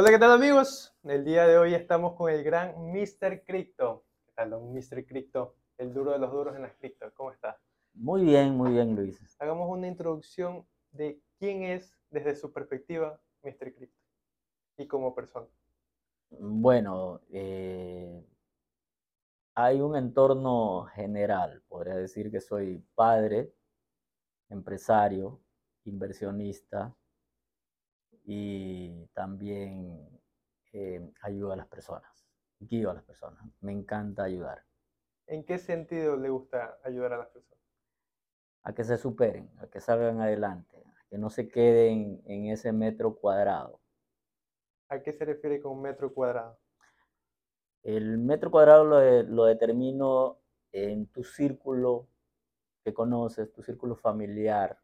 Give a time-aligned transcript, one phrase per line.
[0.00, 0.94] Hola, ¿qué tal amigos?
[1.02, 3.42] El día de hoy estamos con el gran Mr.
[3.44, 4.04] Crypto.
[4.26, 5.04] ¿Qué tal, don Mr.
[5.04, 5.56] Crypto?
[5.76, 7.12] El duro de los duros en las cripto.
[7.14, 7.60] ¿Cómo está?
[7.94, 9.18] Muy bien, muy bien, Luis.
[9.40, 13.74] Hagamos una introducción de quién es, desde su perspectiva, Mr.
[13.74, 14.00] Crypto
[14.76, 15.48] y como persona.
[16.30, 18.24] Bueno, eh,
[19.56, 21.64] hay un entorno general.
[21.66, 23.52] Podría decir que soy padre,
[24.48, 25.40] empresario,
[25.86, 26.94] inversionista
[28.30, 30.06] y también
[30.74, 32.26] eh, ayudo a las personas,
[32.60, 33.42] guío a las personas.
[33.62, 34.66] Me encanta ayudar.
[35.26, 37.64] ¿En qué sentido le gusta ayudar a las personas?
[38.64, 42.70] A que se superen, a que salgan adelante, a que no se queden en ese
[42.70, 43.80] metro cuadrado.
[44.90, 46.58] ¿A qué se refiere con metro cuadrado?
[47.82, 50.38] El metro cuadrado lo, lo determino
[50.72, 52.08] en tu círculo
[52.84, 54.78] que conoces, tu círculo familiar.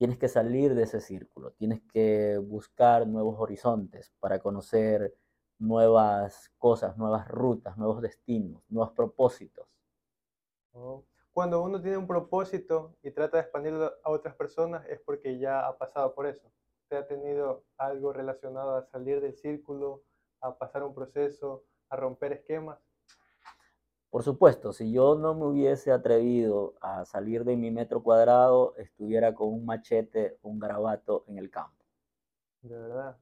[0.00, 5.14] Tienes que salir de ese círculo, tienes que buscar nuevos horizontes para conocer
[5.58, 9.68] nuevas cosas, nuevas rutas, nuevos destinos, nuevos propósitos.
[10.72, 15.38] Oh, cuando uno tiene un propósito y trata de expandirlo a otras personas es porque
[15.38, 16.50] ya ha pasado por eso.
[16.84, 20.02] ¿Usted ha tenido algo relacionado a salir del círculo,
[20.40, 22.78] a pasar un proceso, a romper esquemas?
[24.10, 29.34] Por supuesto, si yo no me hubiese atrevido a salir de mi metro cuadrado, estuviera
[29.34, 31.84] con un machete, un garabato en el campo.
[32.62, 33.16] De verdad.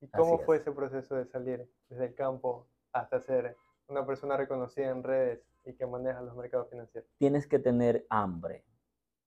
[0.00, 3.56] ¿Y cómo fue ese proceso de salir desde el campo hasta ser
[3.88, 7.10] una persona reconocida en redes y que maneja los mercados financieros?
[7.18, 8.64] Tienes que tener hambre.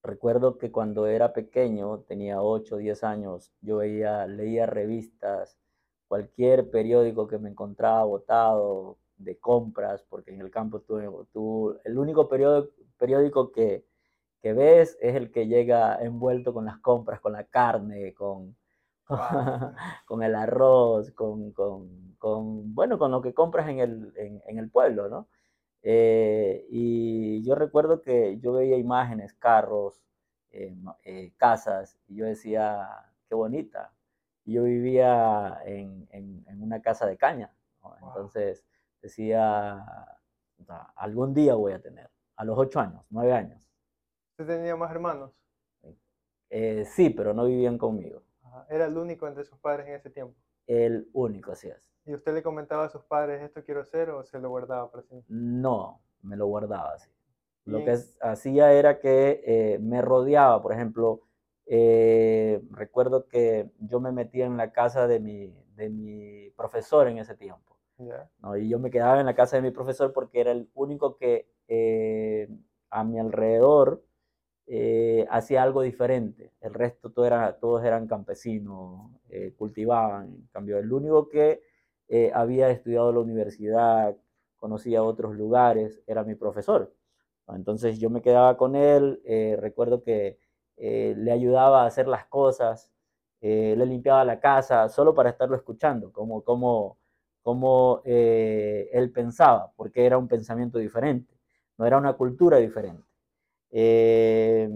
[0.02, 5.58] Recuerdo que cuando era pequeño, tenía 8 o 10 años, yo veía, leía revistas,
[6.08, 11.98] cualquier periódico que me encontraba botado de compras, porque en el campo tú, tú el
[11.98, 13.84] único periódico, periódico que,
[14.40, 18.56] que ves es el que llega envuelto con las compras, con la carne, con,
[20.06, 25.08] con el arroz, con, con, bueno, con lo que compras en el, en, el pueblo,
[25.08, 25.28] ¿no?
[25.82, 30.02] Eh, y yo recuerdo que yo veía imágenes, carros,
[30.50, 30.74] eh,
[31.04, 32.88] eh, casas, y yo decía,
[33.28, 33.92] qué bonita.
[34.44, 37.52] Y yo vivía en, en, una casa de caña,
[38.02, 38.64] entonces
[39.06, 39.84] decía,
[40.96, 43.68] algún día voy a tener, a los ocho años, nueve años.
[44.32, 45.32] ¿Usted tenía más hermanos?
[46.84, 48.22] sí, pero no vivían conmigo.
[48.68, 50.36] ¿Era el único entre sus padres en ese tiempo?
[50.66, 51.90] El único, así es.
[52.04, 55.02] ¿Y usted le comentaba a sus padres esto quiero hacer o se lo guardaba para
[55.02, 55.24] sí?
[55.28, 57.10] No, me lo guardaba así.
[57.64, 61.22] Lo que hacía era que eh, me rodeaba, por ejemplo,
[61.66, 67.18] eh, recuerdo que yo me metía en la casa de mi, de mi profesor en
[67.18, 67.75] ese tiempo.
[68.58, 71.48] Y yo me quedaba en la casa de mi profesor porque era el único que
[71.68, 72.48] eh,
[72.90, 74.04] a mi alrededor
[74.66, 76.52] eh, hacía algo diferente.
[76.60, 80.26] El resto todo era, todos eran campesinos, eh, cultivaban.
[80.26, 81.62] En cambio, el único que
[82.34, 84.16] había estudiado la universidad,
[84.56, 86.94] conocía otros lugares, era mi profesor.
[87.48, 89.20] Entonces yo me quedaba con él,
[89.60, 90.38] recuerdo que
[90.76, 92.92] le ayudaba a hacer las cosas,
[93.40, 96.98] le limpiaba la casa, solo para estarlo escuchando, como, como,
[97.46, 101.32] como él pensaba, porque era un pensamiento diferente,
[101.78, 103.04] no era una cultura diferente.
[103.70, 104.68] Eh,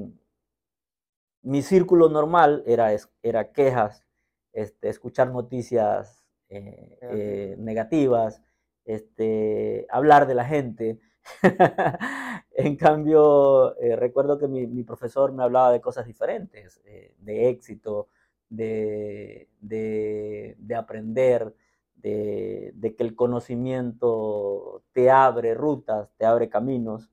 [1.42, 2.94] mi círculo normal era,
[3.24, 4.04] era quejas,
[4.52, 8.40] este, escuchar noticias eh, eh, negativas,
[8.84, 11.00] este, hablar de la gente.
[12.52, 18.10] en cambio, recuerdo que mi, profesor me hablaba de cosas diferentes, de éxito,
[18.48, 21.52] de, de, aprender,
[22.02, 27.10] de, que el conocimiento te abre rutas, te abre caminos.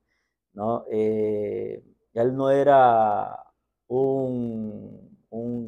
[0.54, 0.86] ¿no?
[0.90, 1.84] Eh,
[2.14, 3.44] él no era
[3.88, 5.06] un,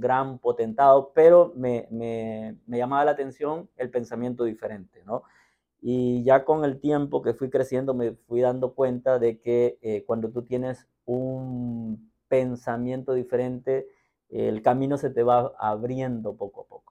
[0.01, 1.87] gran potentado, pero me,
[2.67, 5.23] llamaba la atención el pensamiento diferente, ¿no?
[5.81, 10.03] Y ya con el tiempo que fui creciendo me fui dando cuenta de que eh,
[10.05, 13.87] cuando tú tienes un pensamiento diferente,
[14.29, 16.88] el camino se te va abriendo poco a poco.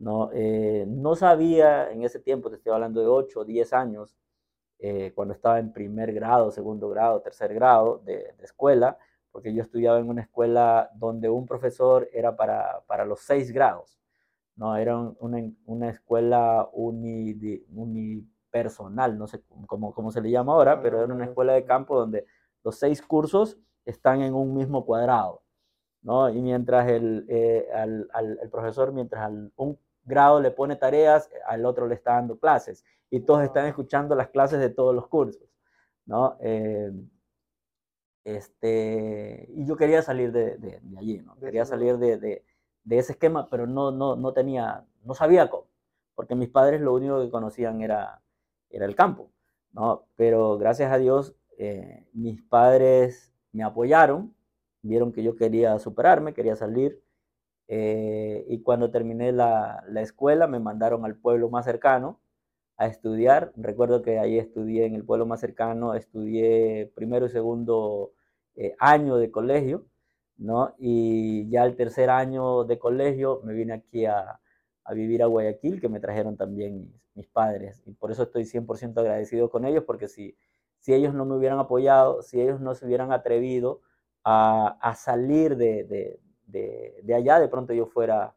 [0.00, 0.30] ¿No?
[0.32, 4.16] Eh, no sabía en ese tiempo, te estoy hablando de 8 o 10 años,
[4.78, 8.96] eh, cuando estaba en primer grado, segundo grado, tercer grado de, escuela,
[9.30, 14.00] porque yo estudiaba en una escuela donde un profesor era para, para los seis grados,
[14.56, 14.74] ¿no?
[14.76, 21.12] Era una, una escuela unipersonal, no sé cómo, cómo se le llama ahora, pero era
[21.12, 22.24] una escuela de campo donde
[22.64, 25.42] los seis cursos están en un mismo cuadrado,
[26.02, 26.30] ¿no?
[26.30, 31.30] Y mientras el, eh, al, al, el profesor, mientras al, un grado le pone tareas,
[31.46, 35.08] al otro le está dando clases y todos están escuchando las clases de todos los
[35.08, 35.48] cursos,
[36.06, 36.36] ¿no?
[36.40, 36.92] Eh,
[38.24, 41.36] este, y yo quería salir de, de, allí, ¿no?
[41.36, 42.44] Quería salir de,
[42.84, 45.66] de ese esquema, pero no, no, no tenía, no sabía cómo,
[46.14, 48.22] porque mis padres lo único que conocían era,
[48.68, 49.30] era el campo,
[49.72, 50.06] ¿no?
[50.16, 54.34] Pero gracias a Dios, eh, mis padres me apoyaron,
[54.82, 57.02] vieron que yo quería superarme, quería salir,
[57.72, 62.20] eh, y cuando terminé la, la, escuela me mandaron al pueblo más cercano
[62.76, 63.52] a estudiar.
[63.56, 68.12] Recuerdo que ahí estudié en el pueblo más cercano, estudié primero y segundo
[68.56, 69.86] eh, año de colegio,
[70.36, 70.74] ¿no?
[70.78, 74.40] Y ya el tercer año de colegio me vine aquí a,
[74.84, 77.82] a vivir a Guayaquil, que me trajeron también mis, mis padres.
[77.86, 80.36] Y por eso estoy 100% agradecido con ellos, porque si,
[80.80, 83.80] si ellos no me hubieran apoyado, si ellos no se hubieran atrevido
[84.24, 86.20] a, a salir de, de
[86.50, 88.34] de, allá, de pronto yo fuera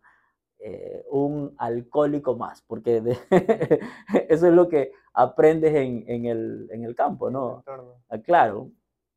[0.60, 3.02] eh, un alcohólico más, porque
[4.30, 7.64] eso es lo que aprendes en, el, campo, ¿no?
[8.10, 8.72] Ah, claro,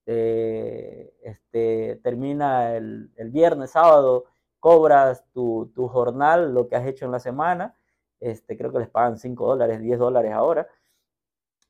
[0.06, 4.24] eh, este, termina el, viernes, sábado,
[4.60, 7.76] cobras tu, jornal, lo que has hecho en la semana,
[8.20, 10.68] este, creo que les pagan 5 dólares, 10 dólares ahora,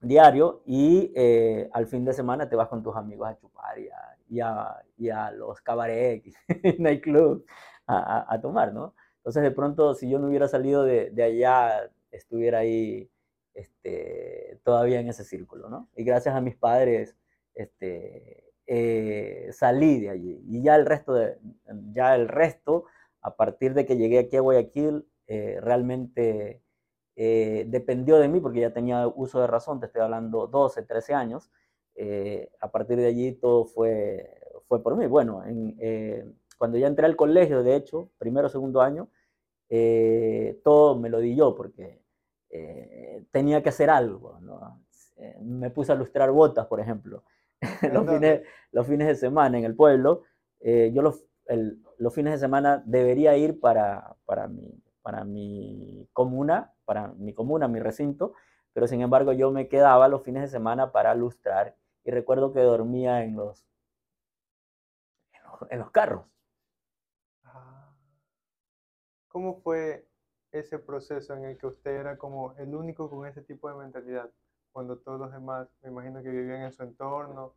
[0.00, 3.88] diario, y eh, al fin de semana te vas con tus amigos a chupar y
[3.88, 4.40] a, y
[5.10, 6.22] a, y los cabaret,
[6.78, 7.44] nightclub,
[7.86, 8.94] a, a, tomar, ¿no?
[9.18, 13.10] Entonces, de pronto, si yo no hubiera salido de, de allá, estuviera ahí
[13.54, 15.88] este, todavía en ese círculo, ¿no?
[15.96, 17.16] Y gracias a mis padres,
[17.54, 20.42] este, eh, salí de allí.
[20.46, 21.38] Y ya el resto, de,
[21.92, 22.84] ya el resto,
[23.22, 26.62] a partir de que llegué aquí a Guayaquil, eh, realmente
[27.18, 31.14] eh, dependió de mí, porque ya tenía uso de razón, te estoy hablando 12, 13
[31.14, 31.50] años,
[31.94, 35.06] eh, a partir de allí todo fue, fue por mí.
[35.06, 39.08] Bueno, en, eh, cuando ya entré al colegio, de hecho, primero segundo año,
[40.62, 42.00] todo me lo di yo porque
[43.32, 44.38] tenía que hacer algo.
[44.40, 44.82] ¿no?
[45.42, 47.24] me puse a lustrar botas, por ejemplo,
[47.92, 50.22] los, fines, los fines de semana en el pueblo.
[50.60, 56.74] yo los, el, los fines de semana debería ir para, para, mi, para mi comuna,
[56.84, 58.34] para mi comuna, mi recinto,
[58.72, 62.58] pero sin embargo yo me quedaba los fines de semana para lustrar y recuerdo que
[62.58, 63.64] dormía en los,
[65.70, 66.26] en los, carros.
[67.44, 67.94] Ah.
[69.28, 70.08] ¿Cómo fue
[70.50, 74.28] ese proceso en el que usted era como el único con ese tipo de mentalidad?
[74.72, 77.54] Cuando todos los demás, me imagino que vivían en su entorno,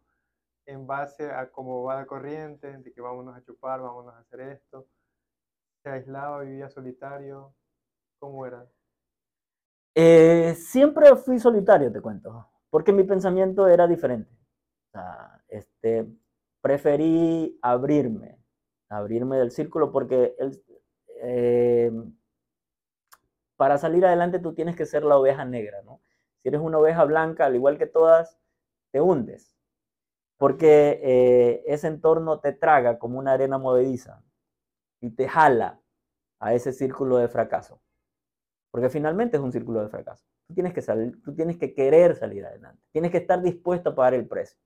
[0.68, 4.42] en base a cómo va la corriente, de que vámonos a chupar, vámonos a hacer
[4.42, 4.88] esto.
[5.84, 7.54] ¿Se aislaba, vivía solitario?
[8.20, 8.68] ¿Cómo era?
[9.96, 14.40] Eh, siempre fui solitario, te cuento, porque mi pensamiento era diferente
[15.48, 16.08] este,
[16.62, 18.40] preferí abrirme,
[18.90, 20.64] abrirme del círculo porque el,
[21.22, 21.92] eh,
[23.56, 26.02] para salir adelante tú tienes que ser la oveja negra, ¿no?
[26.42, 28.38] Si eres una oveja blanca, al igual que todas,
[28.92, 29.56] te hundes,
[30.38, 34.24] porque eh, ese entorno te traga como una arena movediza
[35.02, 35.82] y te jala
[36.40, 37.82] a ese círculo de fracaso,
[38.72, 40.26] porque finalmente es un círculo de fracaso.
[40.48, 43.96] Tú tienes que salir, tú tienes que querer salir adelante, tienes que estar dispuesto a
[43.96, 44.60] pagar el precio.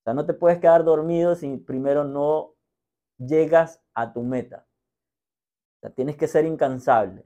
[0.00, 2.54] O sea, no te puedes quedar dormido si primero no
[3.18, 4.66] llegas a tu meta.
[5.76, 7.24] O sea, tienes que ser incansable.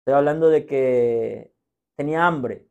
[0.00, 1.54] Estoy hablando de que
[1.96, 2.69] tenía hambre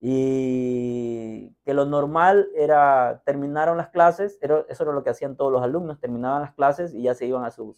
[0.00, 5.62] y que lo normal era terminaron las clases, eso era lo que hacían todos los
[5.62, 7.76] alumnos, terminaban las clases y ya se iban a sus,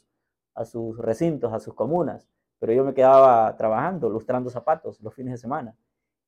[0.55, 2.29] a sus recintos, a sus comunas.
[2.61, 5.77] Pero yo me quedaba trabajando, lustrando zapatos los fines de semana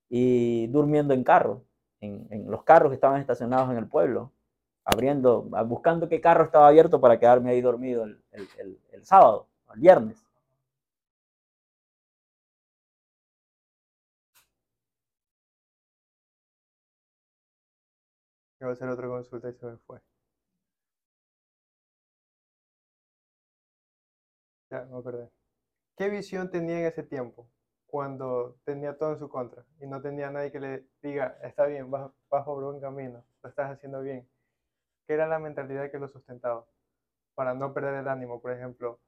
[0.09, 1.63] y durmiendo en carro
[2.05, 4.33] en, los carros que estaban estacionados en el pueblo,
[4.85, 10.24] abriendo, buscando qué carro estaba abierto para quedarme ahí dormido el, el, sábado, el viernes.
[18.65, 20.01] Voy a hacer otra consulta y se me fue.
[24.71, 25.31] Ya, me acordé.
[25.97, 27.49] ¿Qué visión tenía en ese tiempo?
[27.95, 31.93] cuando tenía todo en su contra y no tenía nadie que le diga, está bien,
[31.93, 34.29] vas, vas por buen camino, lo estás haciendo bien.
[35.07, 36.67] ¿Qué era la mentalidad que lo sustentaba?
[37.37, 38.99] Para no perder el ánimo, por ejemplo,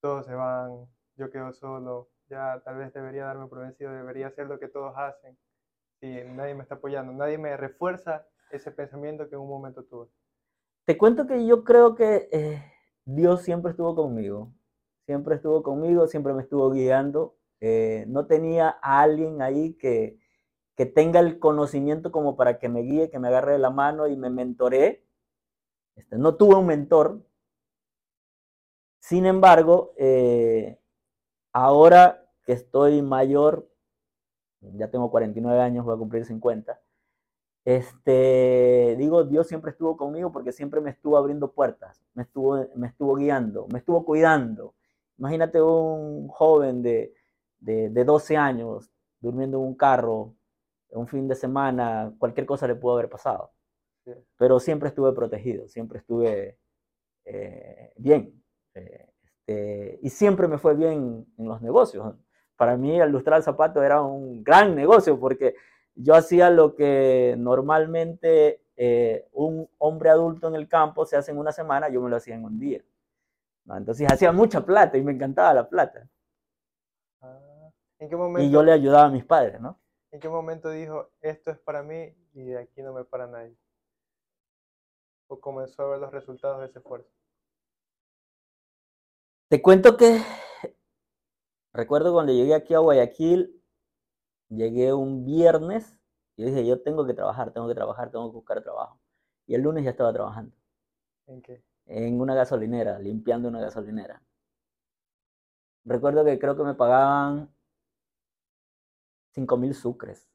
[0.00, 0.86] todos se van,
[1.16, 4.94] yo quedo solo, ya tal vez debería darme por vencido, debería hacer lo que todos
[4.96, 5.36] hacen,
[5.98, 10.08] si nadie me está apoyando, nadie me refuerza ese pensamiento que en un momento tuve.
[10.84, 12.62] Te cuento que yo creo que eh,
[13.04, 14.52] Dios siempre estuvo conmigo,
[15.06, 17.36] siempre estuvo conmigo, siempre me estuvo guiando
[17.66, 20.18] eh, no tenía a alguien ahí que,
[20.76, 24.06] que tenga el conocimiento como para que me guíe, que me agarre de la mano
[24.06, 25.02] y me mentoree.
[25.96, 27.24] Este, no tuve un mentor.
[29.00, 30.78] Sin embargo, eh,
[31.54, 33.66] ahora que estoy mayor,
[34.60, 36.78] ya tengo 49 años, voy a cumplir 50,
[37.64, 42.88] Este, digo, Dios siempre estuvo conmigo porque siempre me estuvo abriendo puertas, me estuvo, me
[42.88, 44.74] estuvo guiando, me estuvo cuidando.
[45.18, 47.14] Imagínate un joven de,
[47.60, 48.90] de, de 12 años
[49.20, 50.34] durmiendo en un carro,
[50.90, 53.52] un fin de semana, cualquier cosa le pudo haber pasado.
[54.04, 54.12] Sí.
[54.36, 56.58] Pero siempre estuve protegido, siempre estuve
[57.24, 58.42] eh, bien.
[58.74, 59.14] Eh,
[59.46, 62.14] este, y siempre me fue bien en los negocios.
[62.56, 65.54] Para mí, el lustrar zapato era un gran negocio porque
[65.94, 71.38] yo hacía lo que normalmente eh, un hombre adulto en el campo se hace en
[71.38, 72.82] una semana, yo me lo hacía en un día.
[73.64, 73.76] ¿no?
[73.76, 76.08] Entonces hacía mucha plata y me encantaba la plata.
[77.20, 79.78] Ah, ¿En qué momento, Y yo le ayudaba a mis padres, ¿no?
[80.10, 83.56] ¿En qué momento dijo, esto es para mí y de aquí no me para nadie?
[85.28, 87.10] ¿O comenzó a ver los resultados de ese esfuerzo?
[89.48, 90.20] Te cuento que
[91.72, 93.63] recuerdo cuando llegué aquí a Guayaquil,
[94.56, 95.96] llegué un viernes
[96.36, 99.00] y dije, yo tengo que trabajar, tengo que trabajar, tengo que buscar trabajo.
[99.46, 100.54] Y el lunes ya estaba trabajando
[101.26, 101.62] ¿En qué?
[101.86, 104.22] en una gasolinera, limpiando una gasolinera.
[105.86, 107.48] Recuerdo que creo que me pagaban
[109.32, 110.28] 5 mil sucres.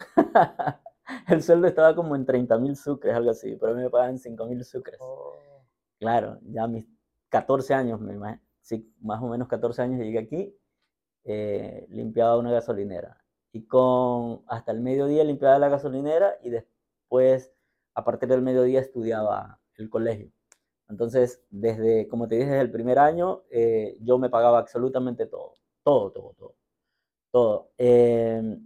[1.28, 4.18] El sueldo estaba como en 30 mil sucres, algo así, pero a mí me pagaban
[4.18, 4.98] 5 mil sucres.
[5.00, 5.34] Oh,
[5.98, 6.86] Claro, ya a mis
[7.28, 10.56] 14 años, me sí, más o menos 14 años llegué aquí,
[11.24, 13.18] eh, limpiaba una gasolinera.
[13.52, 17.52] Y con hasta el mediodía limpiaba la gasolinera y después,
[17.94, 20.30] a partir del mediodía, estudiaba el colegio.
[20.88, 25.54] Entonces, desde, como te dije, desde el primer año, eh, yo me pagaba absolutamente todo,
[25.82, 26.54] todo, todo,
[27.30, 27.70] todo.
[27.78, 28.58] Eh,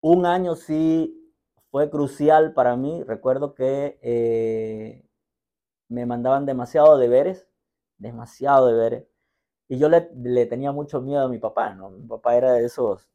[0.00, 1.32] un año sí
[1.70, 3.02] fue crucial para mí.
[3.02, 5.08] Recuerdo que eh,
[5.88, 7.48] me mandaban demasiado deberes,
[7.98, 9.13] demasiado deberes.
[9.68, 10.00] Y yo le,
[10.46, 11.90] tenía mucho miedo a mi papá, ¿no?
[11.90, 13.06] Mi papá era de esos.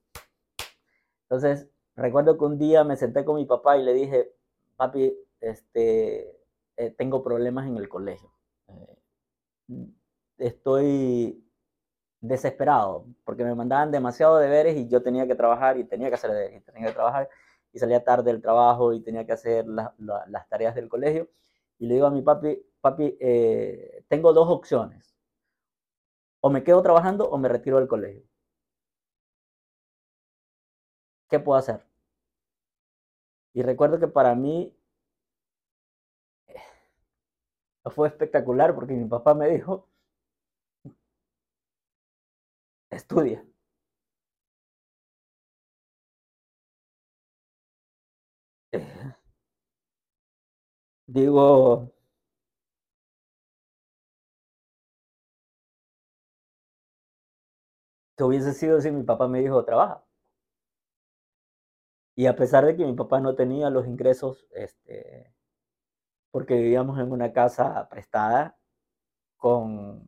[1.24, 4.32] Entonces, recuerdo que un día me senté con mi papá y le dije,
[4.75, 6.38] papi, este,
[6.77, 8.32] eh, tengo problemas en el colegio.
[8.68, 8.98] Eh,
[10.38, 11.44] estoy
[12.22, 16.32] desesperado porque me mandaban demasiado deberes y yo tenía que trabajar y tenía que hacer
[16.32, 17.29] deberes y tenía que trabajar
[17.74, 21.29] y salía tarde del trabajo y tenía que hacer la- la- las tareas del colegio.
[21.79, 25.09] Y le digo a mi papi, papi, eh, tengo dos opciones.
[26.46, 28.24] O me quedo trabajando o me retiro del colegio.
[31.29, 31.86] ¿Qué puedo hacer?
[33.53, 34.75] Y recuerdo que para mí
[36.48, 36.60] eh,
[37.93, 39.89] fue espectacular porque mi papá me dijo,
[42.91, 43.43] estudia.
[48.72, 49.13] Eh,
[51.15, 51.91] Digo,
[58.20, 60.04] que hubiese sido si mi papá me dijo, trabaja.
[62.16, 65.34] Y a pesar de que mi papá no tenía los ingresos, este,
[66.32, 68.58] porque vivíamos en una casa prestada
[69.38, 70.06] con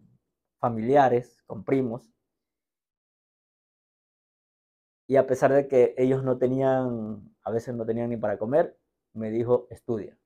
[0.59, 2.11] familiares, con primos,
[5.07, 8.77] y a pesar de que ellos no tenían, a veces no tenían ni para comer,
[9.13, 10.17] me dijo, estudia.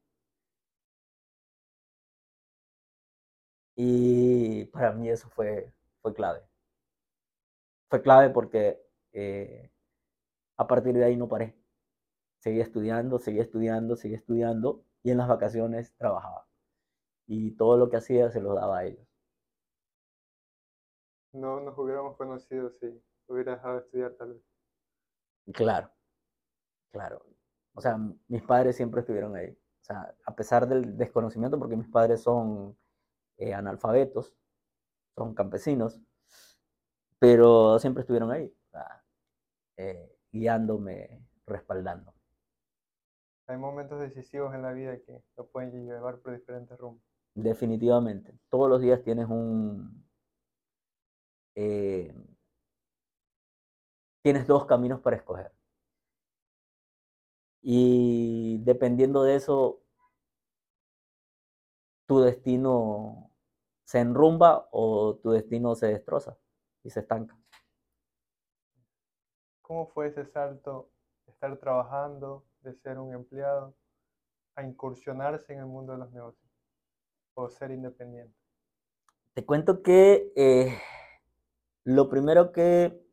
[3.78, 6.42] Y para mí eso fue, fue clave.
[7.90, 8.82] Fue clave porque
[9.14, 9.72] eh,
[10.58, 11.56] a partir de ahí no paré.
[12.40, 16.48] Seguía estudiando, seguía estudiando, seguía estudiando y en las vacaciones trabajaba.
[17.28, 19.08] Y todo lo que hacía se lo daba a ellos.
[21.36, 24.44] no nos hubiéramos conocido si hubiera dejado de estudiar tal vez.
[25.54, 25.92] Claro,
[26.92, 27.26] claro.
[27.74, 29.52] O sea, mis padres siempre estuvieron ahí.
[29.52, 32.78] O sea, a pesar del desconocimiento, porque mis padres son
[33.38, 34.34] eh, analfabetos,
[35.16, 36.02] son campesinos,
[37.26, 38.56] pero siempre estuvieron ahí,
[39.78, 42.14] eh, guiándome, respaldando.
[43.48, 47.04] Hay momentos decisivos en la vida que lo pueden llevar por diferentes rumbos.
[47.34, 48.38] Definitivamente.
[48.50, 50.08] Todos los días tienes un...
[51.56, 52.14] eh,
[54.22, 55.52] tienes dos caminos para escoger.
[57.64, 59.82] Y dependiendo de eso,
[62.06, 63.32] tu destino
[63.84, 66.38] se enrumba o tu destino se destroza
[66.86, 67.36] y se estanca.
[69.64, 70.92] ¿Cómo fue ese salto
[71.26, 73.76] de estar trabajando, de ser un empleado,
[74.56, 76.48] a incursionarse en el mundo de los negocios
[77.34, 78.38] o ser independiente?
[79.34, 80.80] Te cuento que eh,
[81.84, 83.04] lo primero que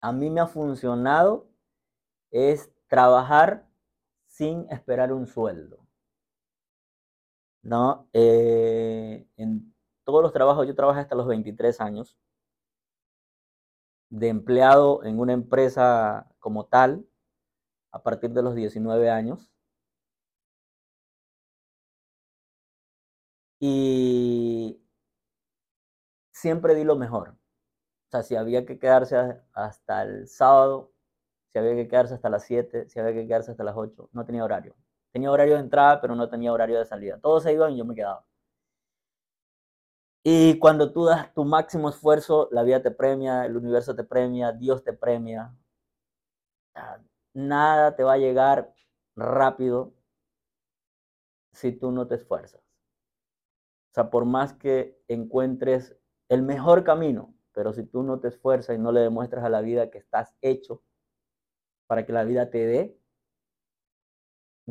[0.00, 1.50] a mí me ha funcionado
[2.30, 3.68] es trabajar
[4.26, 5.86] sin esperar un sueldo.
[7.62, 8.08] ¿No?
[8.12, 9.73] Eh, en
[10.04, 12.16] todos los trabajos, yo trabajé hasta los 23 años
[14.10, 17.06] de empleado en una empresa como tal,
[17.92, 19.50] a partir de los 19 años.
[23.60, 24.80] Y
[26.32, 27.30] siempre di lo mejor.
[27.30, 30.92] O sea, si había que quedarse hasta el sábado,
[31.52, 34.24] si había que quedarse hasta las 7, si había que quedarse hasta las 8, no
[34.24, 34.76] tenía horario.
[35.12, 37.18] Tenía horario de entrada, pero no tenía horario de salida.
[37.20, 38.24] Todos se iban y yo me quedaba.
[40.26, 44.52] Y cuando tú das tu máximo esfuerzo, la vida te premia, el universo te premia,
[44.52, 45.54] Dios te premia.
[47.34, 48.74] Nada te va a llegar
[49.16, 49.92] rápido
[51.52, 52.62] si tú no te esfuerzas.
[53.90, 55.94] O sea, por más que encuentres
[56.30, 59.60] el mejor camino, pero si tú no te esfuerzas y no le demuestras a la
[59.60, 60.82] vida que estás hecho
[61.86, 62.98] para que la vida te dé,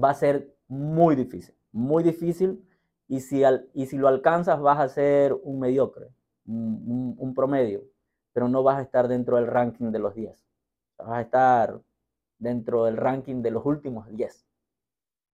[0.02, 2.68] va a ser muy difícil, muy difícil.
[3.08, 3.44] Y si,
[3.74, 6.10] y si lo alcanzas, vas a ser un mediocre,
[6.46, 7.84] un, promedio,
[8.32, 10.46] pero no vas a estar dentro del ranking de los 10.
[10.98, 11.82] Vas a estar
[12.38, 14.48] dentro del ranking de los últimos 10.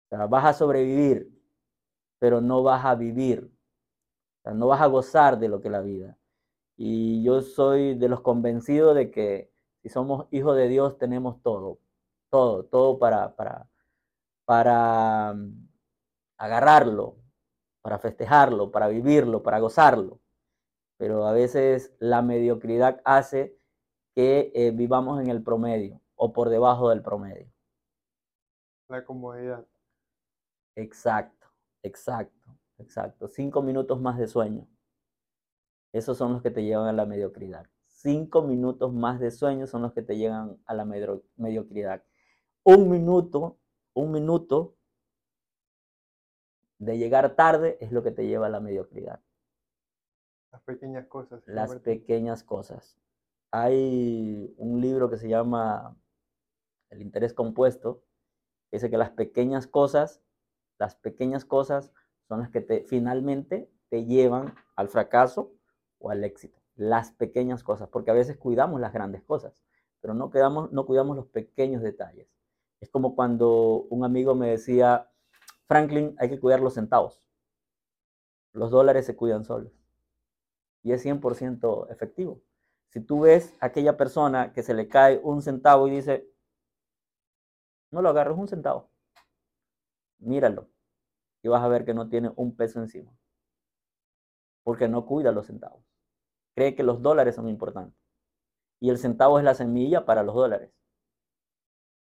[0.07, 1.31] O sea, vas a sobrevivir,
[2.19, 3.51] pero no vas a vivir.
[4.45, 6.19] No vas a gozar de lo que es la vida.
[6.77, 9.51] Y yo soy de los convencidos de que
[9.83, 11.81] si somos hijos de Dios tenemos todo,
[12.31, 13.69] todo, todo para, para,
[14.45, 15.69] para mm,
[16.39, 17.18] agarrarlo,
[17.89, 20.21] para festejarlo, para vivirlo, para gozarlo.
[20.99, 23.59] Pero a veces la mediocridad hace
[24.15, 27.51] que eh, vivamos en el promedio o por debajo del promedio.
[28.91, 29.67] La comodidad.
[30.77, 31.47] Exacto,
[31.83, 33.27] exacto, exacto.
[33.27, 34.69] Cinco minutos más de sueño.
[35.95, 37.71] Esos son los que te llevan a la mediocridad.
[37.87, 42.05] Cinco minutos más de sueño son los que te llevan a la mediocridad.
[42.65, 43.57] Un minuto
[43.99, 44.77] un minuto
[46.79, 49.21] de llegar tarde es lo que te lleva a la mediocridad.
[50.51, 51.43] Las pequeñas cosas.
[51.47, 52.99] Las pequeñas cosas.
[53.51, 55.97] Hay un libro que se llama
[56.91, 58.03] El interés compuesto,
[58.71, 60.23] que dice que las pequeñas cosas,
[60.79, 61.93] las pequeñas cosas
[62.29, 65.53] son las que te, finalmente te llevan al fracaso
[65.99, 66.59] o al éxito.
[66.77, 69.61] Las pequeñas cosas, porque a veces cuidamos las grandes cosas,
[70.01, 72.29] pero no, quedamos, no cuidamos los pequeños detalles.
[72.81, 75.11] Es como cuando un amigo me decía,
[75.69, 77.23] Franklin, hay que cuidar los centavos.
[78.55, 79.71] Los dólares se cuidan solos.
[80.83, 82.41] Y es 100% efectivo.
[82.89, 86.27] Si tú ves a aquella persona que se le cae un centavo y dice,
[87.91, 88.91] no lo agarres un centavo,
[90.19, 90.69] míralo
[91.43, 93.13] y vas a ver que no tiene un peso encima.
[94.63, 95.85] Porque no cuida los centavos.
[96.55, 98.01] Cree que los dólares son importantes.
[98.81, 100.73] Y el centavo es la semilla para los dólares.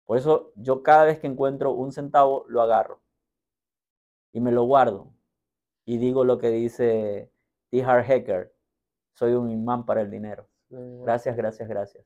[0.05, 3.06] Por eso yo cada vez que encuentro un centavo lo agarro
[4.37, 5.15] y me lo guardo
[5.87, 7.33] y digo lo que dice
[7.71, 7.83] T.
[7.83, 8.55] Hart Hacker,
[9.15, 10.47] soy un imán para el dinero.
[10.69, 12.05] Gracias, gracias, gracias.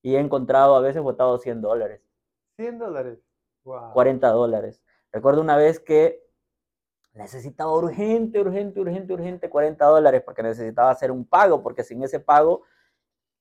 [0.00, 2.00] Y he encontrado a veces votado 100 dólares.
[2.56, 3.18] 100 dólares.
[3.62, 4.82] 40 dólares.
[5.12, 6.26] Recuerdo una vez que
[7.12, 12.20] necesitaba urgente, urgente, urgente, urgente 40 dólares porque necesitaba hacer un pago, porque sin ese
[12.20, 12.62] pago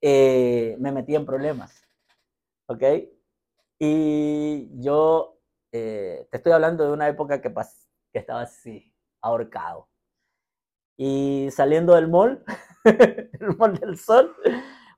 [0.01, 1.87] eh, me metía en problemas.
[2.67, 2.83] ¿Ok?
[3.79, 5.39] Y yo
[5.71, 7.49] eh, te estoy hablando de una época que,
[8.15, 9.89] que estaba así, ahorcado.
[10.95, 12.45] Y saliendo del mall,
[12.85, 14.33] el mall del sol,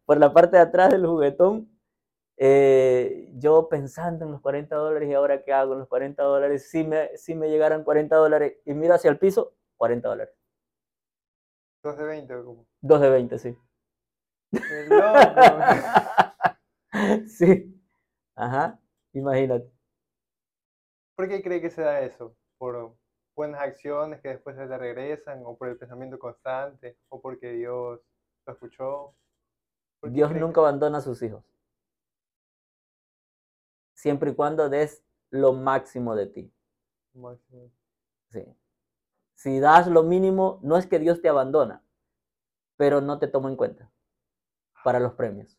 [0.05, 1.67] por la parte de atrás del juguetón,
[2.37, 6.69] eh, yo pensando en los 40 dólares y ahora qué hago en los 40 dólares,
[6.69, 10.35] si me, si me llegaran 40 dólares y miro hacia el piso, 40 dólares.
[11.81, 12.67] ¿Dos de 20 o cómo?
[12.81, 13.57] Dos de 20, sí.
[14.51, 15.09] ¡Qué loco!
[17.27, 17.81] sí.
[18.35, 18.79] Ajá,
[19.13, 19.71] imagínate.
[21.15, 22.37] ¿Por qué cree que se da eso?
[22.59, 22.95] ¿Por
[23.37, 25.41] buenas acciones que después se le regresan?
[25.45, 26.97] ¿O por el pensamiento constante?
[27.07, 28.01] ¿O porque Dios
[28.45, 29.15] lo escuchó?
[30.01, 31.45] Dios nunca abandona a sus hijos.
[33.93, 36.53] Siempre y cuando des lo máximo de ti.
[37.13, 37.71] Máximo.
[38.31, 38.43] Sí.
[39.35, 41.81] Si das lo mínimo, no es que Dios te abandona,
[42.75, 43.89] pero no te toma en cuenta
[44.83, 45.57] para los premios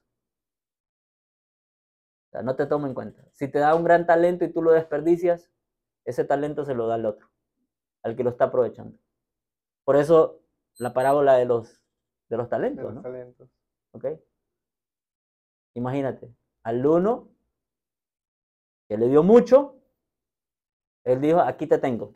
[2.42, 3.24] no te toma en cuenta.
[3.32, 5.50] Si te da un gran talento y tú lo desperdicias,
[6.04, 7.28] ese talento se lo da al otro,
[8.02, 8.98] al que lo está aprovechando.
[9.84, 10.42] Por eso
[10.78, 11.82] la parábola de los,
[12.28, 12.94] de los talentos.
[12.94, 13.48] los talentos.
[13.92, 14.06] ¿Ok?
[15.74, 17.28] Imagínate, al uno
[18.88, 19.76] que le dio mucho,
[21.04, 22.12] él dijo, aquí te tengo.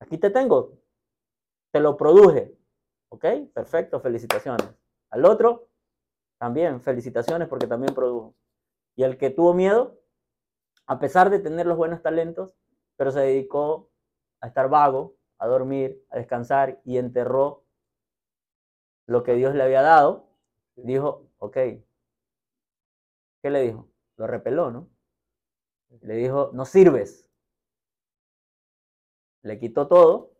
[0.00, 0.78] Aquí te tengo.
[1.72, 2.56] Te lo produje.
[3.08, 3.24] ¿Ok?
[3.54, 4.68] Perfecto, felicitaciones.
[5.10, 5.68] Al otro,
[6.38, 8.34] también felicitaciones porque también produjo.
[8.96, 10.00] Y el que tuvo miedo,
[10.86, 12.54] a pesar de tener los buenos talentos,
[12.96, 13.90] pero se dedicó
[14.40, 17.64] a estar vago, a dormir, a descansar y enterró
[19.06, 20.28] lo que Dios le había dado,
[20.76, 21.56] dijo, ok.
[23.42, 23.88] ¿Qué le dijo?
[24.16, 24.88] Lo repeló, ¿no?
[26.00, 27.30] Le dijo, no sirves.
[29.42, 30.32] Le quitó todo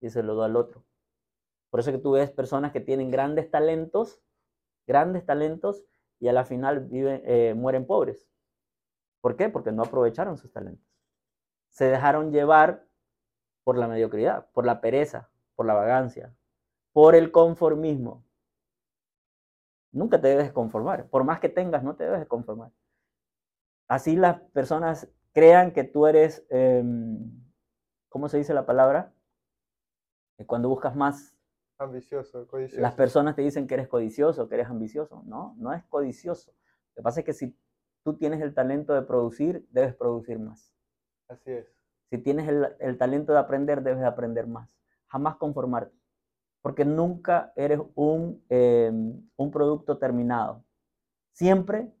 [0.00, 0.84] y se lo dio al otro.
[1.70, 4.20] Por eso que tú ves personas que tienen grandes talentos,
[4.86, 5.84] grandes talentos,
[6.20, 8.28] y a la final eh, mueren pobres.
[9.20, 9.48] ¿Por qué?
[9.48, 10.86] Porque no aprovecharon sus talentos.
[11.68, 12.87] Se dejaron llevar
[13.68, 16.34] por la mediocridad, por la pereza, por la vagancia,
[16.94, 18.24] por el conformismo.
[19.92, 21.10] Nunca te debes conformar.
[21.10, 22.72] Por más que tengas, no te debes conformar.
[23.86, 27.30] Así las personas crean que tú eres, em,
[28.08, 29.12] ¿cómo se dice la palabra?
[30.46, 31.36] Cuando buscas más.
[31.76, 32.80] Ambicioso, codicioso.
[32.80, 35.22] Las personas te dicen que eres codicioso, que eres ambicioso.
[35.26, 36.52] No, no es codicioso.
[36.52, 37.54] Lo que pasa es que si
[38.02, 40.74] tú tienes el talento de producir, debes producir más.
[41.28, 41.77] Así es.
[42.10, 42.48] Si tienes
[42.80, 44.68] el, talento de aprender, debes aprender más.
[45.08, 45.94] Jamás conformarte.
[46.62, 50.64] Porque nunca eres un, em, un producto terminado.
[51.32, 51.92] Siempre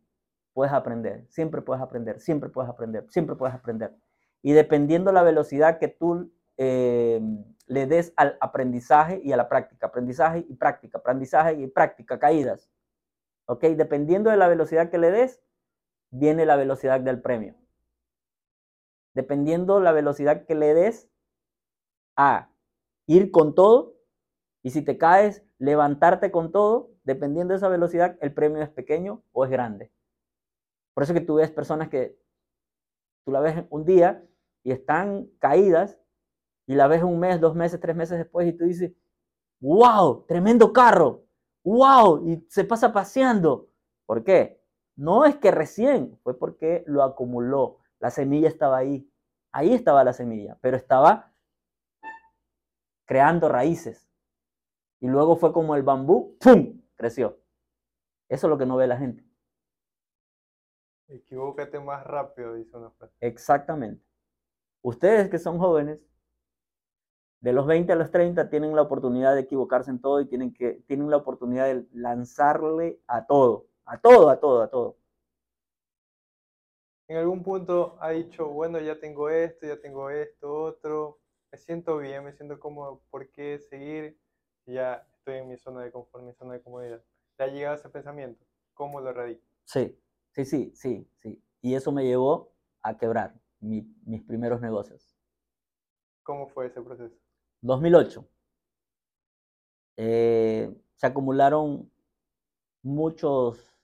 [0.52, 3.94] puedes aprender, siempre puedes aprender, siempre puedes aprender, siempre puedes aprender.
[4.42, 9.86] Y dependiendo la velocidad que tú em, le des al aprendizaje y a la práctica,
[9.86, 12.68] aprendizaje y práctica, aprendizaje y práctica, caídas.
[13.46, 13.62] ¿Ok?
[13.76, 15.40] Dependiendo de la velocidad que le des,
[16.10, 17.54] viene la velocidad del premio.
[19.18, 21.10] Dependiendo la velocidad que le des
[22.14, 22.52] a
[23.08, 23.96] ir con todo,
[24.62, 29.24] y si te caes, levantarte con todo, dependiendo de esa velocidad, el premio es pequeño
[29.32, 29.90] o es grande.
[30.94, 32.16] Por eso que tú ves personas que
[33.24, 34.24] tú la ves un día
[34.62, 35.98] y están caídas
[36.68, 38.92] y la ves un mes, dos meses, tres meses después y tú dices,
[39.58, 41.24] wow, tremendo carro,
[41.64, 43.68] wow, y se pasa paseando.
[44.06, 44.62] ¿Por qué?
[44.94, 47.78] No es que recién, fue porque lo acumuló.
[48.00, 49.07] La semilla estaba ahí.
[49.52, 51.32] Ahí estaba la semilla, pero estaba
[53.06, 54.08] creando raíces.
[55.00, 56.82] Y luego fue como el bambú, ¡pum!
[56.94, 57.38] creció.
[58.28, 59.24] Eso es lo que no ve la gente.
[61.08, 63.14] Equivócate más rápido, dice una frase.
[63.20, 64.04] Exactamente.
[64.82, 66.00] Ustedes que son jóvenes,
[67.40, 70.52] de los 20 a los 30 tienen la oportunidad de equivocarse en todo y tienen,
[70.52, 74.96] que, tienen la oportunidad de lanzarle a todo, a todo, a todo, a todo.
[77.08, 81.18] En algún punto ha dicho, bueno, ya tengo esto, ya tengo esto, otro,
[81.50, 84.20] me siento bien, me siento cómodo, ¿por qué seguir?
[84.66, 87.02] Ya estoy en mi zona de confort, mi zona de comodidad.
[87.36, 88.44] ¿Te ha llegado ese pensamiento?
[88.74, 89.42] ¿Cómo lo radico?
[89.64, 89.98] Sí,
[90.32, 91.42] sí, sí, sí, sí.
[91.62, 95.16] Y eso me llevó a quebrar mis primeros negocios.
[96.22, 97.16] ¿Cómo fue ese proceso?
[97.62, 98.28] 2008.
[99.96, 101.90] Eh, se acumularon
[102.82, 103.77] muchos,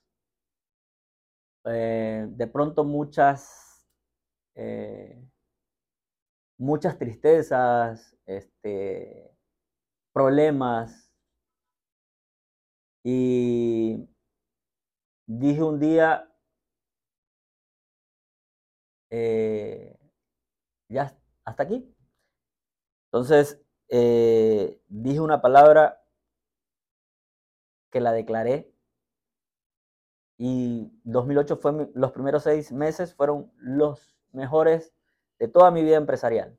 [1.65, 3.87] eh, de pronto muchas,
[4.55, 5.21] eh,
[6.57, 9.35] muchas tristezas, este,
[10.13, 11.11] problemas.
[13.03, 14.07] Y
[15.27, 16.31] dije un día,
[20.89, 21.95] ya hasta aquí.
[23.11, 26.03] Entonces, eh, dije una palabra
[27.91, 28.74] que la declaré
[30.37, 34.93] y 2008 fue los primeros seis meses fueron los mejores
[35.39, 36.57] de toda mi vida empresarial.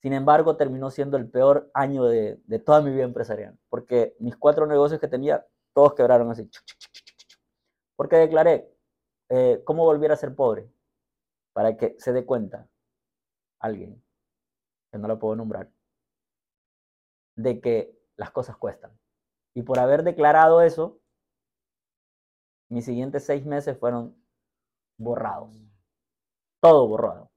[0.00, 4.66] Sin embargo, terminó siendo el peor año de, toda mi vida empresarial, porque mis cuatro
[4.66, 6.48] negocios que tenía, todos quebraron así.
[7.96, 8.72] Porque declaré,
[9.28, 10.70] eh, ¿cómo volver a ser pobre?
[11.52, 12.68] Para que se dé cuenta
[13.58, 14.00] alguien,
[14.92, 15.68] que no lo puedo nombrar,
[17.34, 18.96] de que las cosas cuestan.
[19.54, 21.00] Y por haber declarado eso,
[22.68, 24.16] mis siguientes seis meses fueron
[24.98, 25.56] borrados.
[26.60, 27.30] Todo borrado.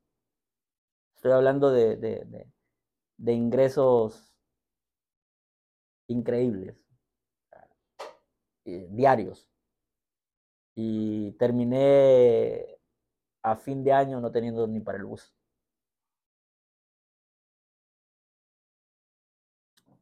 [1.15, 1.97] Estoy hablando de,
[3.17, 4.33] de, ingresos
[6.07, 6.83] increíbles,
[8.65, 9.49] eh, diarios.
[10.75, 12.79] Y terminé
[13.43, 15.35] a fin de año no teniendo ni para el bus.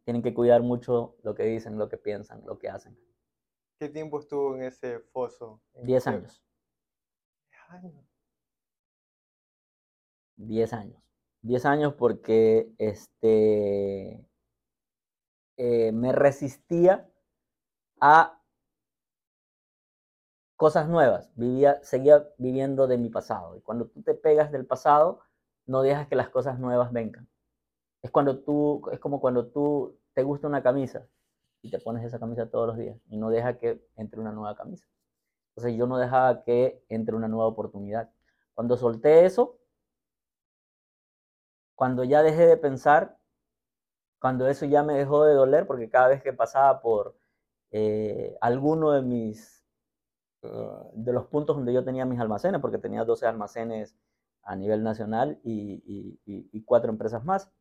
[0.10, 2.98] tienen que cuidar mucho lo que dicen, lo que piensan, lo que hacen.
[3.80, 5.62] ¿Qué tiempo estuvo en ese foso?
[5.84, 6.44] Diez años.
[10.36, 11.02] Diez años.
[11.42, 14.28] Diez años porque este,
[15.56, 17.10] eh, me resistía
[18.02, 18.44] a
[20.58, 21.32] cosas nuevas.
[21.36, 23.56] Vivía, seguía viviendo de mi pasado.
[23.56, 25.22] Y cuando tú te pegas del pasado,
[25.66, 27.30] no dejas que las cosas nuevas vengan.
[28.02, 31.08] Es cuando tú, es como cuando tú te gusta una camisa
[31.62, 34.56] y te pones esa camisa todos los días y no deja que entre una nueva
[34.56, 34.88] camisa.
[35.50, 38.10] Entonces yo no dejaba que entre una nueva oportunidad.
[38.54, 39.60] Cuando solté eso,
[41.76, 43.18] cuando ya dejé de pensar,
[44.20, 47.18] cuando eso ya me dejó de doler, porque cada vez que pasaba por
[47.72, 49.66] eh, alguno de mis
[50.42, 53.96] uh, de los puntos donde yo tenía mis almacenes, porque tenía 12 almacenes
[54.44, 57.52] a nivel nacional y, cuatro empresas más.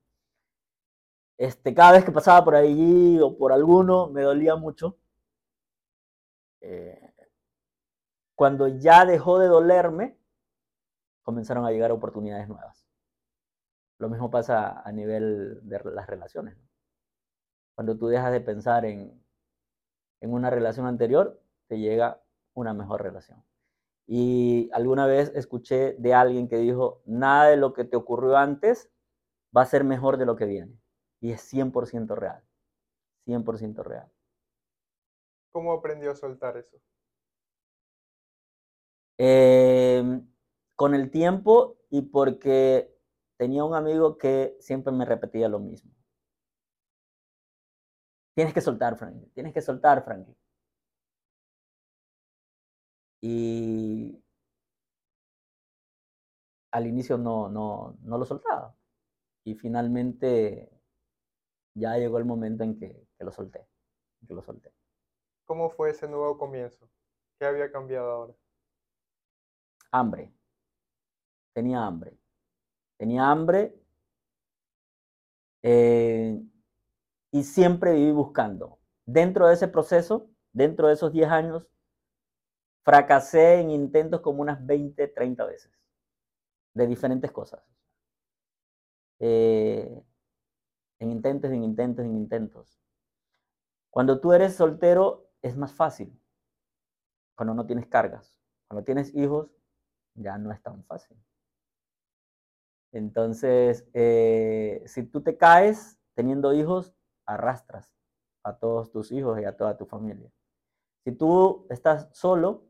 [1.39, 4.99] Este, cada vez que pasaba por allí o por alguno, me dolía mucho.
[6.61, 7.15] Eh,
[8.35, 10.19] cuando ya dejó de dolerme,
[11.23, 12.85] comenzaron a llegar oportunidades nuevas.
[13.99, 16.57] Lo mismo pasa a nivel de las relaciones.
[17.77, 19.25] Cuando tú dejas de pensar en,
[20.21, 22.21] en una relación anterior, te llega
[22.55, 23.45] una mejor relación.
[24.07, 28.91] Y alguna vez escuché de alguien que dijo, nada de lo que te ocurrió antes
[29.57, 30.79] va a ser mejor de lo que viene.
[31.21, 32.43] Y es 100% real.
[33.27, 34.11] 100% real.
[35.53, 36.81] ¿Cómo aprendió a soltar eso?
[39.19, 40.21] Eh,
[40.77, 42.95] con el tiempo y porque
[43.37, 45.93] tenía un amigo que siempre me repetía lo mismo.
[48.35, 49.27] Tienes que soltar, Frankie.
[49.35, 50.37] Tienes que soltar, Frankie.
[53.21, 54.23] Y
[56.71, 58.77] al inicio no, no, no lo soltaba.
[59.45, 60.71] Y finalmente
[61.79, 63.67] ya llegó el momento en que, que lo solté.
[64.27, 64.73] Que lo solté.
[65.45, 66.89] ¿Cómo fue ese nuevo comienzo?
[67.39, 68.35] ¿Qué había cambiado ahora?
[69.91, 70.33] Hambre.
[71.55, 72.19] Tenía hambre.
[72.99, 73.75] Tenía hambre
[75.63, 76.41] eh,
[77.31, 78.79] y siempre viví buscando.
[79.05, 81.67] Dentro de ese proceso, dentro de esos 10 años,
[82.83, 85.73] fracasé en intentos como unas 20, 30 veces,
[86.75, 87.63] de diferentes cosas.
[89.21, 90.03] Eh,
[90.99, 92.81] en intentos, en intentos, en intentos.
[93.91, 96.19] Cuando tú eres soltero es más fácil,
[97.39, 98.37] cuando no tienes cargas.
[98.67, 99.49] Cuando tienes hijos
[100.15, 101.17] ya no es tan fácil.
[102.93, 106.95] Entonces, eh, si tú te caes teniendo hijos,
[107.27, 107.95] arrastras
[108.43, 110.33] a todos tus hijos y a toda tu familia.
[111.05, 112.65] Si tú estás solo,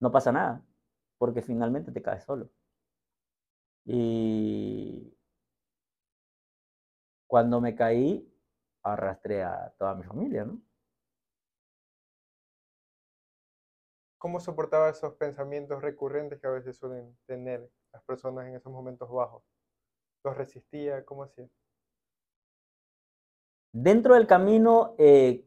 [0.00, 0.64] no pasa nada,
[1.18, 2.50] porque finalmente te caes solo.
[3.84, 5.17] Y
[7.28, 8.26] cuando me caí,
[8.82, 10.60] arrastré a toda mi familia, ¿no?
[14.18, 19.08] ¿Cómo soportaba esos pensamientos recurrentes que a veces suelen tener las personas en esos momentos
[19.08, 19.44] bajos?
[20.24, 21.04] ¿Los resistía?
[21.04, 21.48] ¿Cómo hacía?
[23.72, 25.46] Dentro del camino eh,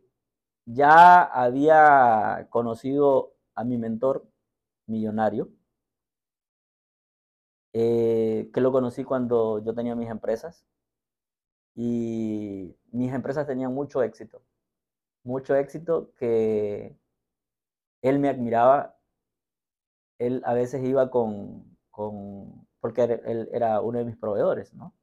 [0.65, 4.25] ya había conocido a mi mentor
[4.87, 5.49] millonario,
[7.73, 10.65] eh, que lo conocí cuando yo tenía mis empresas
[11.75, 14.41] y mis empresas tenían mucho éxito,
[15.23, 16.97] mucho éxito que
[18.01, 18.97] él me admiraba,
[20.19, 24.93] él a veces iba con, con porque él era uno de mis proveedores, ¿no?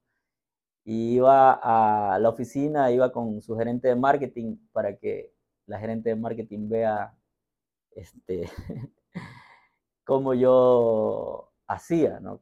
[0.85, 5.35] Y iba a la oficina, iba con su gerente de marketing para que
[5.67, 7.15] la gerente de marketing vea
[7.93, 8.51] este,
[10.05, 12.41] cómo yo hacía, ¿no?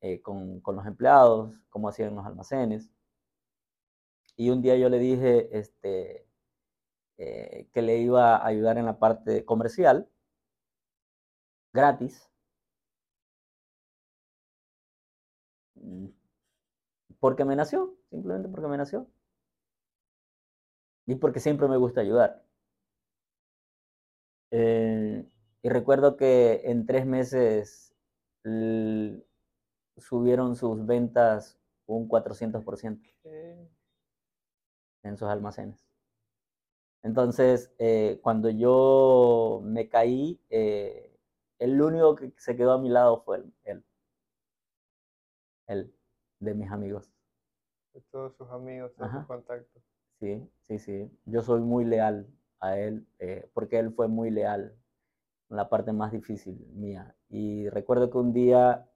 [0.00, 2.90] Eh, con, con, los empleados, cómo hacían los almacenes.
[4.38, 6.24] Y un día yo le dije este,
[7.18, 10.08] eh, que le iba a ayudar en la parte comercial,
[11.72, 12.30] gratis.
[15.76, 16.08] Mm,
[17.20, 19.06] porque me nació, simplemente porque me nació.
[21.06, 22.44] Y porque siempre me gusta ayudar.
[24.50, 25.24] Eh,
[25.62, 27.94] y recuerdo que en tres meses
[29.96, 33.77] subieron sus ventas un 400%
[35.08, 35.88] en sus almacenes.
[37.02, 41.16] Entonces, eh, cuando yo me caí, eh,
[41.58, 43.84] el único que se quedó a mi lado fue él.
[45.66, 45.94] Él,
[46.40, 47.12] de mis amigos.
[47.94, 49.82] De todos sus amigos, de sus contactos.
[50.18, 51.10] Sí, sí, sí.
[51.24, 52.26] Yo soy muy leal
[52.60, 54.76] a él, eh, porque él fue muy leal
[55.50, 57.16] en la parte más difícil mía.
[57.28, 58.90] Y recuerdo que un día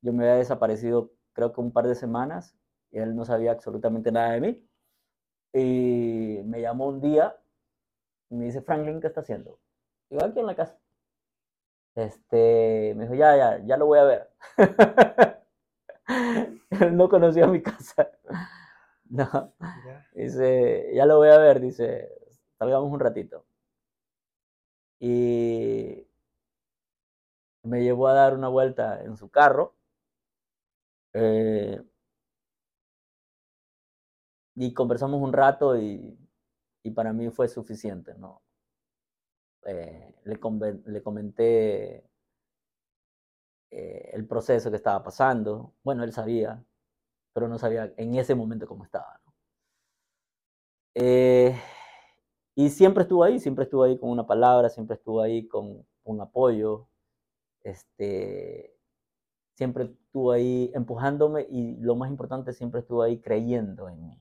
[0.00, 2.56] yo me había desaparecido, creo que un par de semanas,
[2.90, 4.68] y él no sabía absolutamente nada de mí.
[5.54, 7.36] Y me llamó un día
[8.28, 9.60] y me dice, Franklin, ¿qué está haciendo?
[10.10, 10.78] Digo, aquí en la casa.
[11.94, 14.30] Este, me dijo, ya, ya, ya lo voy a ver.
[16.70, 18.10] Él no conocía mi casa.
[19.10, 19.54] No.
[20.14, 22.10] Dice, ya lo voy a ver, dice,
[22.58, 23.44] salgamos un ratito.
[24.98, 26.08] Y
[27.62, 29.74] me llevó a dar una vuelta en su carro.
[31.12, 31.80] Eh,
[34.56, 36.18] y conversamos un rato y,
[36.84, 38.42] y para mí fue suficiente, ¿no?
[39.66, 40.38] Eh, le,
[40.86, 42.04] le, comenté
[43.70, 45.74] eh, el proceso que estaba pasando.
[45.82, 46.64] Bueno, él sabía,
[47.34, 49.20] pero no sabía en ese momento cómo estaba.
[49.26, 49.34] ¿no?
[50.94, 51.54] Eh,
[52.56, 56.20] Y siempre estuvo ahí, siempre estuvo ahí con una palabra, siempre estuvo ahí con un
[56.20, 56.88] apoyo,
[57.62, 58.76] este,
[59.56, 64.18] siempre estuvo ahí empujándome y lo más importante, siempre estuvo ahí creyendo en mí.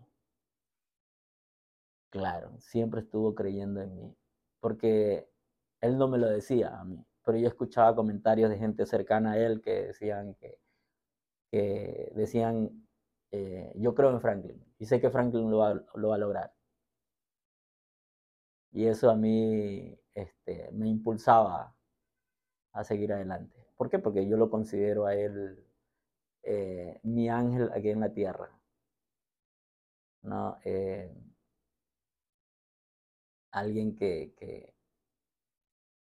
[2.14, 4.16] Claro, siempre estuvo creyendo en mí,
[4.60, 5.28] porque
[5.82, 9.40] él no me lo decía a mí, pero yo escuchaba comentarios de gente cercana a
[9.40, 10.60] él que decían que,
[12.16, 12.88] decían,
[13.32, 16.54] eh, yo creo en Franklin y sé que Franklin lo va, lo va a lograr.
[18.74, 21.74] Y eso a mí este, me impulsaba
[22.74, 23.68] a seguir adelante.
[23.78, 24.00] ¿Por qué?
[24.00, 25.64] Porque yo lo considero a él
[26.44, 28.50] eh, mi ángel aquí en la tierra.
[30.24, 30.58] ¿no?
[30.64, 31.12] Eh,
[33.54, 34.74] alguien que, que,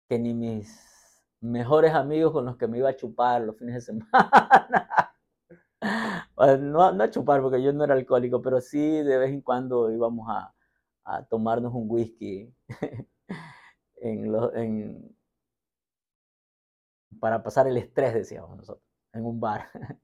[0.10, 0.68] que, ni mis
[1.42, 4.10] mejores amigos con los que me iba a chupar los fines de semana.
[6.60, 9.92] no, no a chupar porque yo no era alcohólico, pero sí de vez en cuando
[9.92, 10.54] íbamos a,
[11.06, 12.54] a tomarnos un whisky
[13.98, 15.16] en, lo, en,
[17.20, 19.68] para pasar el estrés, decíamos nosotros, en un bar.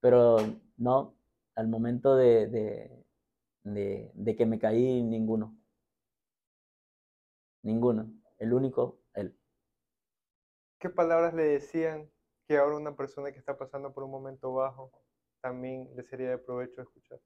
[0.00, 0.36] Pero
[0.76, 1.16] no,
[1.56, 3.04] al momento de, de,
[3.64, 5.56] de, de que me caí, ninguno.
[7.64, 8.12] Ninguno.
[8.38, 9.36] El único, él.
[10.78, 12.10] ¿Qué palabras le decían
[12.46, 14.92] que ahora una persona que está pasando por un momento bajo
[15.40, 17.18] también le sería de provecho escuchar?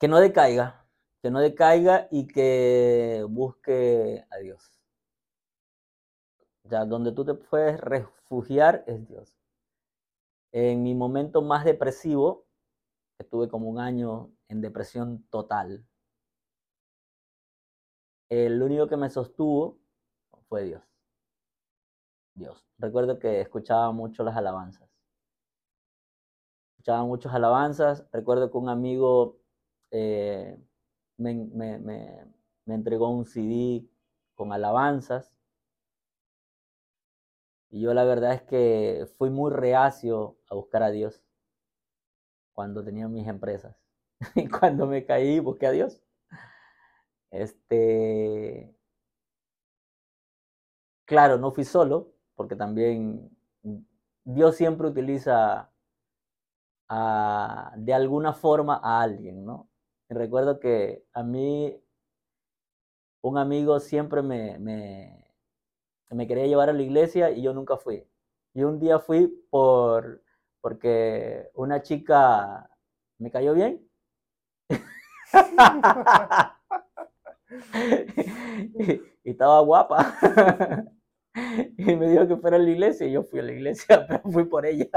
[0.00, 0.84] Que no decaiga,
[1.22, 4.82] que no decaiga y que busque a Dios.
[6.64, 9.36] Ya, donde tú te puedes refugiar es Dios.
[10.50, 12.48] En mi momento más depresivo,
[13.20, 15.86] estuve como un año en depresión total,
[18.30, 19.78] el único que me sostuvo
[20.48, 20.82] fue Dios.
[22.34, 22.64] Dios.
[22.78, 24.88] Recuerdo que escuchaba mucho las alabanzas.
[26.72, 28.06] Escuchaba muchas alabanzas.
[28.12, 29.38] Recuerdo que un amigo
[29.90, 30.58] eh,
[31.18, 32.24] me, me,
[32.66, 33.86] entregó un CD
[34.34, 35.32] con alabanzas.
[37.68, 41.22] Y yo la verdad es que fui muy reacio a buscar a Dios
[42.52, 43.76] cuando tenía mis empresas.
[44.34, 46.02] Y cuando me caí, busqué a Dios.
[47.32, 48.70] Este,
[51.04, 53.30] claro, no fui solo, porque también
[54.24, 55.70] Dios siempre utiliza
[56.88, 59.68] a, de alguna forma a alguien, ¿no?
[60.08, 61.80] Y recuerdo que a mí
[63.22, 65.24] un amigo siempre me, me,
[66.10, 68.06] me quería llevar a la iglesia y yo nunca fui.
[68.54, 70.22] Y un día fui por
[70.60, 72.70] porque una chica
[73.18, 73.88] me cayó bien.
[79.24, 80.14] y, estaba guapa.
[81.76, 84.22] y me dijo que fuera a la iglesia y yo fui a la iglesia, pero
[84.30, 84.88] fui por ella.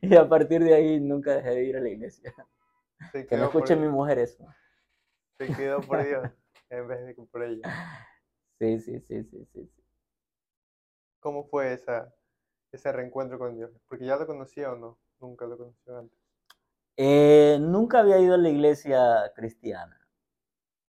[0.00, 2.34] y a partir de ahí nunca dejé de ir a la iglesia.
[3.12, 4.46] Que no escuche mi mujer eso.
[5.38, 6.30] Se quedó por Dios
[6.70, 7.62] en vez de por ella.
[8.58, 9.70] Sí, sí, sí, sí, sí.
[11.20, 12.14] ¿Cómo fue esa,
[12.72, 13.70] ese reencuentro con Dios?
[13.88, 16.18] Porque ya lo conocía o no, nunca lo conoció antes.
[16.96, 20.03] Eh, nunca había ido a la iglesia cristiana.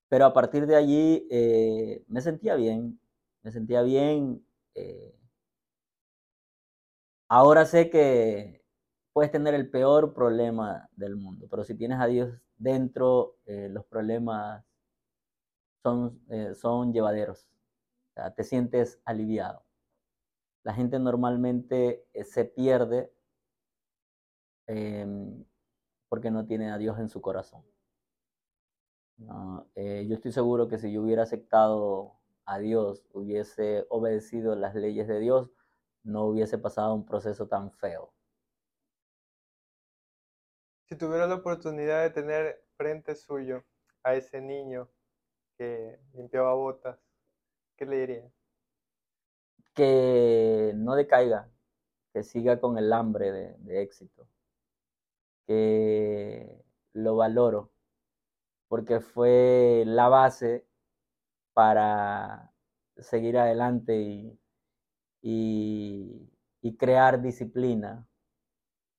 [0.10, 3.00] Pero a partir de allí eh, me sentía bien,
[3.44, 4.46] me sentía bien.
[4.76, 5.16] Eh,
[7.28, 8.64] ahora sé que
[9.14, 13.86] puedes tener el peor problema del mundo, pero si tienes a Dios dentro, eh, los
[13.86, 14.64] problemas
[15.84, 16.20] son,
[16.56, 17.48] son llevaderos.
[18.36, 19.64] Te sientes aliviado.
[20.64, 23.12] La gente normalmente se pierde
[24.68, 25.44] em,
[26.10, 27.64] porque no tiene a Dios en su corazón.
[29.18, 34.76] No, eh, yo estoy seguro que si yo hubiera aceptado a Dios, hubiese obedecido las
[34.76, 35.50] leyes de Dios,
[36.04, 38.14] no hubiese pasado un proceso tan feo.
[40.88, 43.64] Si tuviera la oportunidad de tener frente suyo
[44.04, 44.90] a ese niño
[45.58, 47.00] que limpiaba botas,
[47.78, 48.32] ¿qué le diría?
[49.74, 51.50] Que no decaiga,
[52.14, 54.28] que siga con el hambre de, de éxito,
[55.48, 57.72] que lo valoro,
[58.68, 60.68] porque fue la base
[61.54, 62.54] para
[62.98, 64.40] seguir adelante y,
[65.22, 66.30] y,
[66.62, 68.08] y crear disciplina,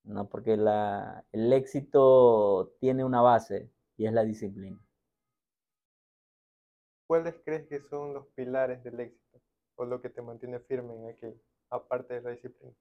[0.05, 0.29] ¿no?
[0.29, 4.81] porque la, el éxito tiene una base y es la disciplina.
[7.07, 9.41] ¿Cuáles crees que son los pilares del éxito
[9.77, 11.41] o lo que te mantiene firme en aquello,
[11.71, 12.75] aparte de la disciplina?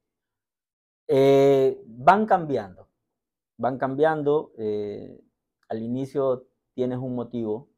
[1.07, 2.89] Eh, van cambiando,
[3.57, 4.51] van cambiando.
[4.57, 5.21] Eh,
[5.67, 7.69] al inicio tienes un motivo,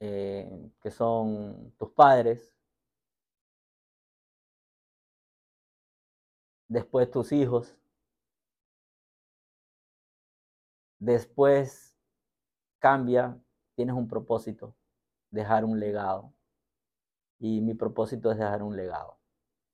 [0.00, 2.54] eh, que son tus padres,
[6.68, 7.76] después tus hijos,
[10.98, 11.96] después
[12.78, 13.38] cambia,
[13.74, 14.76] tienes un propósito,
[15.30, 16.32] dejar un legado.
[17.38, 19.18] Y mi propósito es dejar un legado.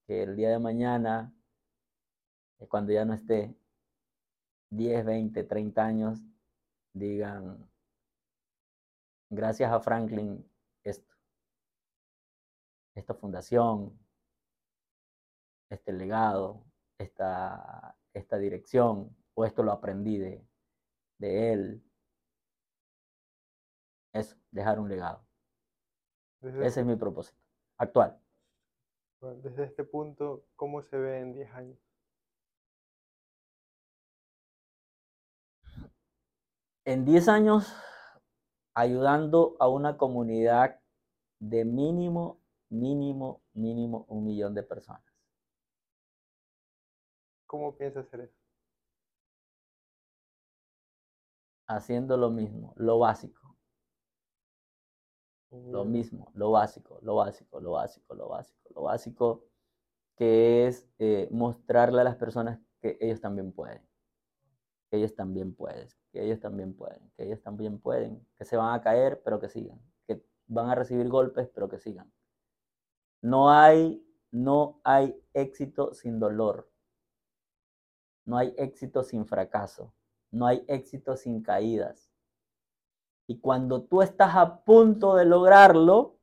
[0.07, 1.33] Que el día de mañana,
[2.59, 3.55] eh, cuando ya no esté
[4.71, 6.32] 10, 20, 30 años,
[6.93, 7.71] digan,
[9.31, 10.49] gracias a Franklin,
[10.85, 11.15] esto,
[12.95, 13.99] esta fundación,
[15.71, 16.65] este legado,
[16.99, 20.47] esta, esta dirección, o esto lo aprendí de,
[21.19, 21.85] de él.
[24.13, 25.27] Eso, dejar un legado.
[26.43, 27.41] Ese es mi propósito
[27.79, 28.21] actual.
[29.21, 31.92] desde este punto, ¿cómo se ve en 10 años?
[36.85, 37.73] En 10 años,
[38.75, 40.81] ayudando a una comunidad
[41.39, 45.05] de mínimo, mínimo, mínimo un millón de personas.
[47.47, 48.37] ¿Cómo piensas hacer eso?
[51.69, 53.57] Haciendo lo mismo, lo básico.
[55.51, 59.45] Lo mismo, lo básico, lo básico, lo básico, lo básico, lo básico,
[60.17, 63.87] que es eh, mostrarle a las personas que ellos también pueden,
[64.91, 68.75] que ellos también pueden, que ellos también pueden, que ellos también pueden, que se van
[68.75, 72.13] a caer, pero que sigan, que van a recibir golpes, pero que sigan.
[73.23, 76.71] No hay, no hay éxito sin dolor.
[78.25, 79.95] No hay éxito sin fracaso.
[80.31, 82.13] No hay éxito sin caídas.
[83.27, 86.19] Y cuando tú estás a punto de lograrlo,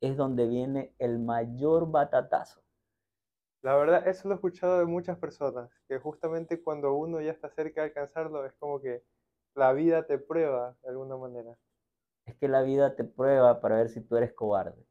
[0.00, 2.62] es donde viene el mayor batatazo.
[3.62, 7.50] La verdad, eso lo he escuchado de muchas personas, que justamente cuando uno ya está
[7.50, 9.04] cerca de alcanzarlo, es como que
[9.58, 11.56] la vida te prueba de alguna manera.
[12.24, 14.86] Es que la vida te prueba para ver si tú eres cobarde.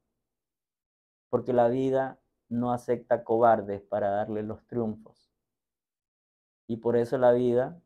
[1.30, 5.32] Porque la vida no acepta cobardes para darle los triunfos.
[6.68, 7.82] Y por eso la vida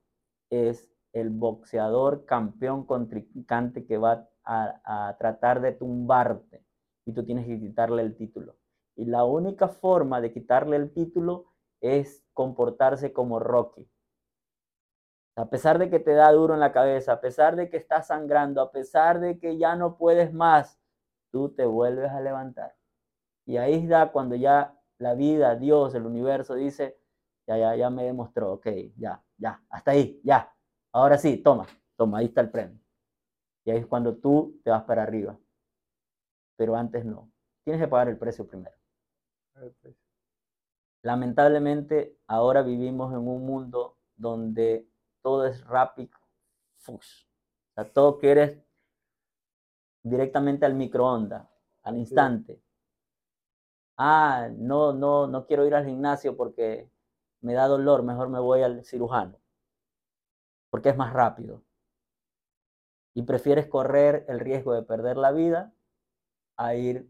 [0.50, 6.66] es el boxeador campeón contrincante que va a, tratar de tumbarte
[7.06, 8.58] y tú tienes que quitarle el título.
[8.96, 13.88] Y la única forma de quitarle el título es comportarse como Rocky.
[15.36, 18.08] A pesar de que te da duro en la cabeza, a pesar de que estás
[18.08, 20.80] sangrando, a pesar de que ya no puedes más,
[21.32, 22.76] tú te vuelves a levantar.
[23.46, 27.00] Y ahí da cuando ya la vida, Dios, el universo dice,
[27.48, 28.68] ya, ya, ya me demostró, ok,
[28.98, 30.54] ya, ya, hasta ahí, ya,
[30.94, 32.80] Ahora sí, toma, toma, ahí está el premio.
[33.64, 35.38] Y ahí es cuando tú te vas para arriba.
[36.58, 37.32] Pero antes no.
[37.64, 38.76] Tienes que pagar el precio primero.
[41.04, 44.88] Lamentablemente, ahora vivimos en un mundo donde
[45.22, 46.12] todo es rápido.
[46.88, 47.00] O
[47.76, 48.58] sea, todo quieres
[50.04, 51.48] directamente al microondas,
[51.84, 52.62] al instante.
[53.98, 56.90] Ah, no, no, no quiero ir al gimnasio porque
[57.42, 59.42] me da dolor, mejor me voy al cirujano
[60.72, 61.64] porque es más rápido.
[63.14, 65.74] Y prefieres correr el riesgo de perder la vida
[66.58, 67.08] a ir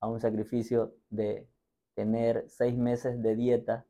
[0.00, 1.48] a un sacrificio de
[1.94, 3.86] tener seis meses de dieta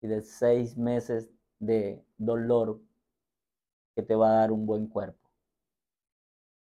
[0.00, 1.30] y de seis meses
[1.62, 2.80] de dolor
[3.94, 5.30] que te va a dar un buen cuerpo.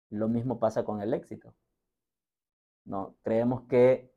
[0.09, 1.53] Lo mismo pasa con el éxito.
[2.85, 4.09] No, creemos que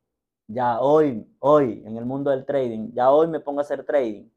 [0.47, 4.29] ya hoy, hoy en el mundo del trading, ya hoy me pongo a hacer trading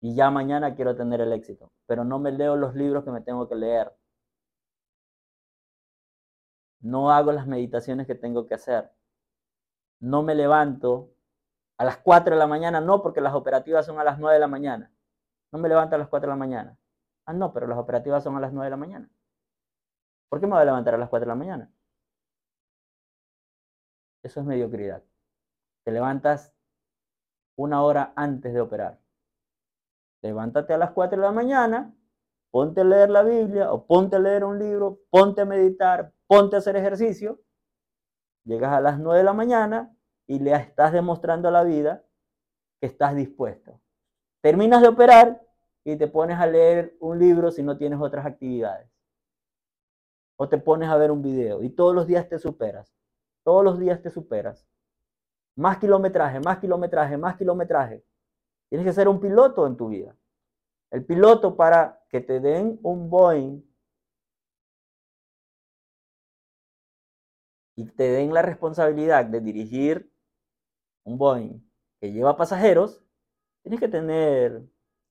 [0.00, 3.20] y ya mañana quiero tener el éxito, pero no me leo los libros que me
[3.20, 3.92] tengo que leer.
[6.80, 8.90] No hago las meditaciones que tengo que hacer.
[10.00, 11.12] No me levanto
[11.80, 14.40] a las 4 de la mañana, no porque las operativas son a las 9 de
[14.40, 14.92] la mañana.
[15.52, 16.78] No me levanto a las 4 de la mañana.
[17.26, 19.10] Ah, no, pero las operativas son a las 9 de la mañana.
[20.28, 21.72] ¿Por qué me voy a levantar a las 4 de la mañana?
[24.22, 25.02] Eso es mediocridad.
[25.84, 26.54] Te levantas
[27.56, 29.00] una hora antes de operar
[30.22, 31.94] levántate a las 4 de la mañana,
[32.50, 36.56] ponte a leer la Biblia o ponte a leer un libro, ponte a meditar, ponte
[36.56, 37.40] a hacer ejercicio,
[38.44, 39.96] llegas a las 9 de la mañana
[40.30, 42.04] y le estás demostrando a la vida
[42.80, 43.80] que estás dispuesto.
[44.40, 45.44] Terminas de operar
[45.82, 48.88] y te pones a leer un libro si no tienes otras actividades.
[50.36, 52.94] O te pones a ver un video y todos los días te superas.
[53.42, 54.68] Todos los días te superas.
[55.56, 58.04] Más kilometraje, más kilometraje, más kilometraje.
[58.68, 60.14] Tienes que ser un piloto en tu vida.
[60.92, 63.64] El piloto para que te den un Boeing
[67.74, 70.09] y te den la responsabilidad de dirigir
[71.04, 71.60] un Boeing
[72.00, 73.02] que lleva pasajeros,
[73.62, 74.62] tienes que tener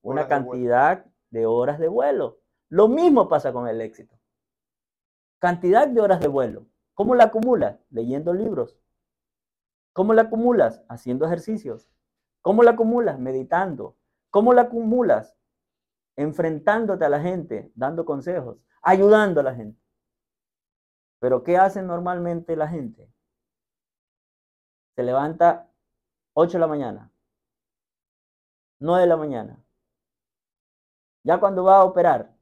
[0.01, 2.39] una cantidad de, de horas de vuelo.
[2.69, 4.19] Lo mismo pasa con el éxito.
[5.39, 6.67] Cantidad de horas de vuelo.
[6.93, 7.79] ¿Cómo la acumulas?
[7.89, 8.77] Leyendo libros.
[9.93, 10.83] ¿Cómo la acumulas?
[10.89, 11.89] Haciendo ejercicios.
[12.41, 13.19] ¿Cómo la acumulas?
[13.19, 13.97] Meditando.
[14.29, 15.39] ¿Cómo la acumulas?
[16.19, 19.81] enfrentándote a la gente, dando consejos, ayudando a la gente.
[21.19, 23.09] Pero ¿qué hace normalmente la gente?
[24.97, 25.68] Se levanta
[26.33, 27.11] 8 de la mañana,
[28.79, 29.63] 9 de la mañana.
[31.23, 32.35] Ya cuando va a operar,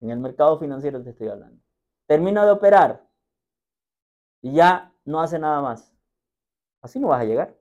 [0.00, 1.62] en el mercado financiero te estoy hablando,
[2.06, 3.06] termina de operar
[4.42, 5.92] y ya no hace nada más.
[6.82, 7.56] Así no vas a llegar.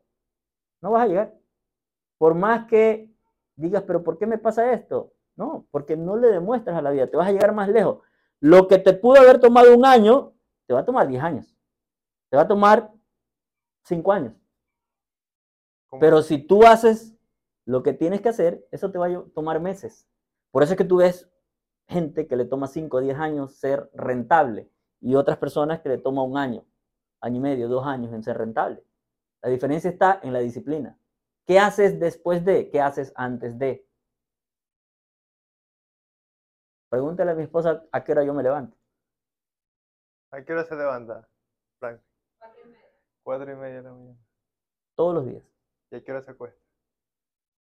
[0.82, 1.34] No vas a llegar.
[2.18, 3.12] Por más que
[3.56, 5.14] digas, pero ¿por qué me pasa esto?
[5.36, 8.04] No, porque no le demuestras a la vida, te vas a llegar más lejos.
[8.40, 10.34] Lo que te pudo haber tomado un año,
[10.68, 11.58] te va a tomar 10 años.
[12.30, 12.92] Te va a tomar
[13.84, 14.34] 5 años.
[16.00, 17.16] Pero si tú haces
[17.66, 20.08] lo que tienes que hacer, eso te va a tomar meses.
[20.52, 21.30] Por eso es que tú ves
[21.88, 24.70] gente que le toma 5 o 10 años ser rentable
[25.02, 26.66] y otras personas que le toma un año,
[27.22, 28.84] año y medio, dos años en ser rentable.
[29.42, 30.98] La diferencia está en la disciplina.
[31.46, 32.70] ¿Qué haces después de?
[32.72, 33.88] ¿Qué haces antes de?
[36.90, 38.78] Pregúntale a mi esposa a qué hora yo me levanto.
[40.32, 41.28] ¿A qué hora se levanta,
[41.80, 42.02] Frank?
[42.40, 42.92] Cuatro y media.
[43.24, 44.20] Cuatro y media de la mañana.
[44.96, 45.44] Todos los días.
[45.96, 46.62] ¿Y a qué hora se acuesta?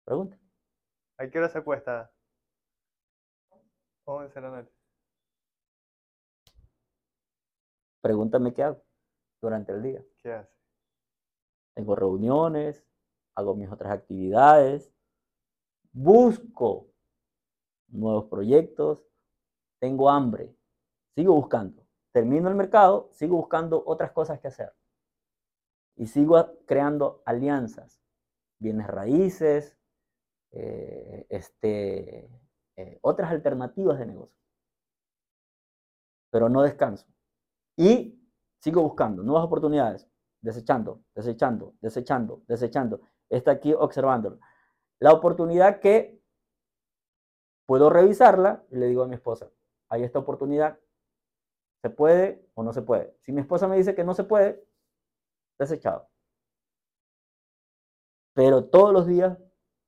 [0.04, 0.38] Pregunta.
[1.18, 2.12] ¿A qué hora se acuesta?
[4.04, 4.76] Once de la noche.
[8.02, 8.84] Pregúntame qué hago
[9.42, 10.06] durante el día.
[10.18, 10.54] ¿Qué hace?
[11.74, 12.86] Tengo reuniones,
[13.34, 14.94] hago mis otras actividades,
[15.94, 16.92] busco
[17.88, 19.08] nuevos proyectos,
[19.80, 20.54] tengo hambre,
[21.16, 21.88] sigo buscando.
[22.12, 24.76] Termino el mercado, sigo buscando otras cosas que hacer.
[25.96, 28.02] Y sigo creando alianzas,
[28.60, 29.78] bienes raíces,
[30.52, 32.30] eh, este,
[32.76, 34.36] eh, otras alternativas de negocio.
[36.32, 37.08] Pero no descanso.
[37.76, 38.20] Y
[38.60, 40.10] sigo buscando nuevas oportunidades,
[40.42, 43.02] desechando, desechando, desechando, desechando.
[43.30, 44.40] Está aquí observándolo.
[45.00, 46.22] La oportunidad que
[47.66, 49.52] puedo revisarla y le digo a mi esposa,
[49.90, 50.80] hay esta oportunidad,
[51.82, 53.16] ¿se puede o no se puede?
[53.22, 54.66] Si mi esposa me dice que no se puede,
[55.60, 56.10] desechado.
[58.38, 59.36] Pero todos los días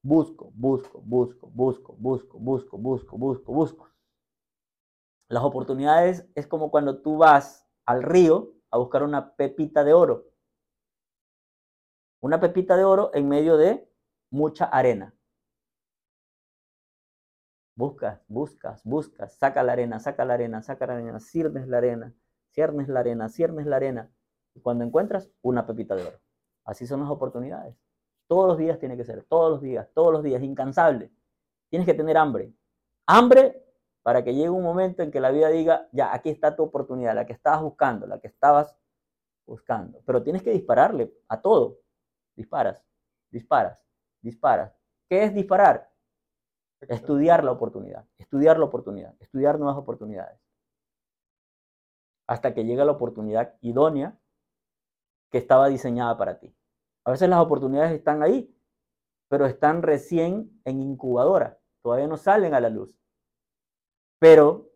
[0.02, 3.90] busco, busco, busco, busco, busco, busco, busco, busco, busco.
[5.28, 10.32] Las oportunidades es como cuando tú vas al río a buscar una pepita de oro.
[12.22, 13.88] Una pepita de oro en medio de
[14.32, 15.14] mucha arena.
[17.76, 22.16] Buscas, buscas, buscas, saca la arena, saca la arena, saca la arena, ciernes la arena,
[22.50, 24.12] ciernes la arena, ciernes la arena.
[24.56, 26.20] Y cuando encuentras una pepita de oro.
[26.66, 27.89] Así son las oportunidades.
[28.30, 31.12] Todos los días tiene que ser, todos los días, todos los días, incansable.
[31.68, 32.54] Tienes que tener hambre.
[33.08, 33.66] Hambre
[34.04, 37.16] para que llegue un momento en que la vida diga, ya, aquí está tu oportunidad,
[37.16, 38.78] la que estabas buscando, la que estabas
[39.48, 40.04] buscando.
[40.06, 41.80] Pero tienes que dispararle a todo.
[42.36, 42.86] Disparas,
[43.32, 43.80] disparas,
[44.22, 44.76] disparas.
[45.10, 45.92] ¿Qué es disparar?
[46.82, 50.40] Estudiar la oportunidad, estudiar la oportunidad, estudiar nuevas oportunidades.
[52.28, 54.20] Hasta que llega la oportunidad idónea
[55.32, 56.56] que estaba diseñada para ti.
[57.06, 58.54] A veces las oportunidades están ahí,
[59.30, 62.90] pero están recién en incubadora, todavía no salen a la luz.
[64.20, 64.72] Pero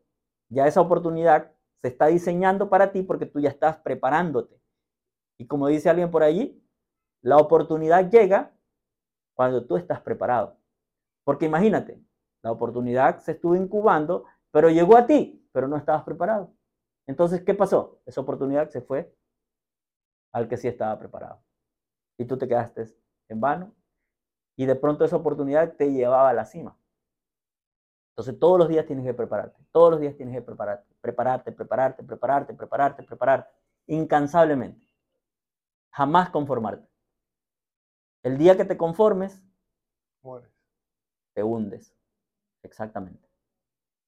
[0.50, 1.52] ya esa oportunidad
[1.82, 4.62] se está diseñando para ti porque tú ya estás preparándote.
[5.38, 6.64] Y como dice alguien por allí,
[7.22, 8.56] la oportunidad llega
[9.36, 10.58] cuando tú estás preparado.
[11.26, 12.02] Porque imagínate,
[12.44, 16.54] la oportunidad se estuvo incubando, pero llegó a ti, pero no estabas preparado.
[17.08, 18.02] Entonces, ¿qué pasó?
[18.06, 19.14] Esa oportunidad se fue
[20.34, 21.42] al que sí estaba preparado.
[22.18, 22.96] Y tú te quedaste
[23.30, 23.74] en vano.
[24.56, 26.78] Y de pronto esa oportunidad te llevaba a la cima.
[28.12, 29.60] Entonces todos los días tienes que prepararte.
[29.72, 30.94] Todos los días tienes que prepararte.
[31.02, 33.50] Prepararte, prepararte, prepararte, prepararte, prepararte.
[33.88, 34.88] Incansablemente.
[35.90, 36.88] Jamás conformarte.
[38.22, 39.44] El día que te conformes,
[40.22, 40.52] mueres.
[41.34, 41.96] Te hundes.
[42.62, 43.28] Exactamente.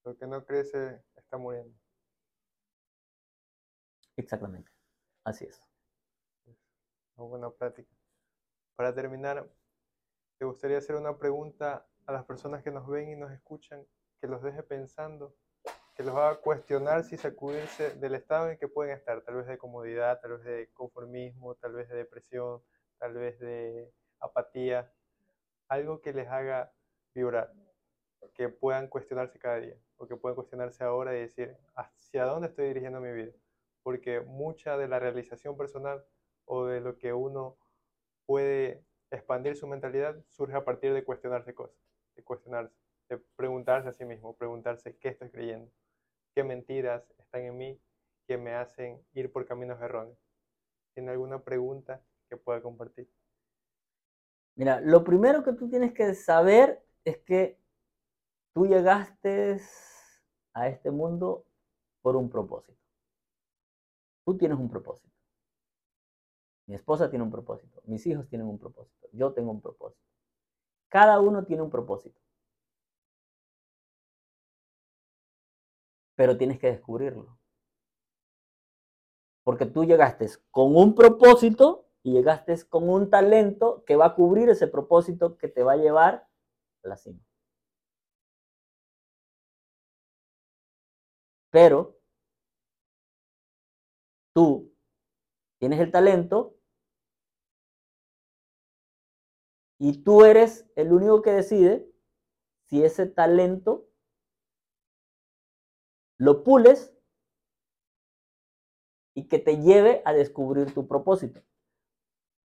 [0.04, 1.76] Lo que no crece está muriendo.
[4.16, 4.70] Exactamente.
[5.24, 5.60] Así es.
[7.16, 7.95] Una buena plática.
[8.76, 9.48] Para terminar,
[10.38, 13.86] ¿te gustaría hacer una pregunta a las personas que nos ven y nos escuchan,
[14.20, 15.34] que los deje pensando,
[15.94, 19.56] que los haga cuestionar si sacudirse del estado en que pueden estar, tal vez de
[19.56, 22.62] comodidad, tal vez de conformismo, tal vez de depresión,
[22.98, 24.92] tal vez de apatía,
[25.68, 26.70] algo que les haga
[27.14, 27.54] vibrar,
[28.34, 32.68] que puedan cuestionarse cada día, o que puedan cuestionarse ahora y decir, ¿hacia dónde estoy
[32.68, 33.32] dirigiendo mi vida?
[33.82, 36.04] Porque mucha de la realización personal
[36.44, 37.56] o de lo que uno
[38.26, 41.78] puede expandir su mentalidad surge a partir de cuestionarse cosas,
[42.16, 42.74] de cuestionarse,
[43.08, 45.70] de preguntarse a sí mismo, preguntarse qué estoy creyendo,
[46.34, 47.80] qué mentiras están en mí
[48.26, 50.18] que me hacen ir por caminos erróneos.
[50.94, 53.08] ¿Tiene alguna pregunta que pueda compartir?
[54.56, 57.60] Mira, lo primero que tú tienes que saber es que
[58.52, 59.60] tú llegaste
[60.54, 61.44] a este mundo
[62.02, 62.78] por un propósito.
[64.24, 65.15] Tú tienes un propósito.
[66.66, 67.80] Mi esposa tiene un propósito.
[67.86, 69.08] Mis hijos tienen un propósito.
[69.12, 70.02] Yo tengo un propósito.
[70.88, 72.20] Cada uno tiene un propósito.
[76.16, 77.38] Pero tienes que descubrirlo.
[79.44, 84.48] Porque tú llegaste con un propósito y llegaste con un talento que va a cubrir
[84.48, 86.28] ese propósito que te va a llevar
[86.82, 87.20] a la cima.
[91.50, 91.96] Pero
[94.34, 94.72] tú
[95.58, 96.55] tienes el talento
[99.78, 101.90] y tú eres el único que decide
[102.64, 103.88] si ese talento
[106.18, 106.94] lo pules
[109.14, 111.42] y que te lleve a descubrir tu propósito.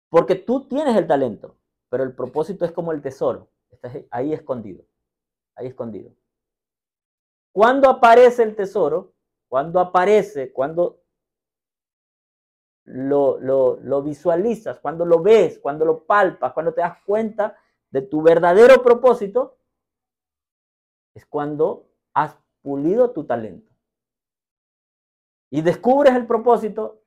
[0.10, 1.58] Porque tú tienes el talento,
[1.90, 4.86] pero el propósito es como el tesoro, está ahí escondido,
[5.56, 6.16] ahí escondido.
[7.52, 9.14] Cuando aparece el tesoro,
[9.48, 11.04] cuando aparece, cuando
[12.92, 17.56] lo, lo, visualizas, cuando lo ves, cuando lo palpas, cuando te das cuenta
[17.92, 19.58] de tu verdadero propósito,
[21.14, 23.72] es cuando has pulido tu talento.
[25.52, 27.04] Y descubres el propósito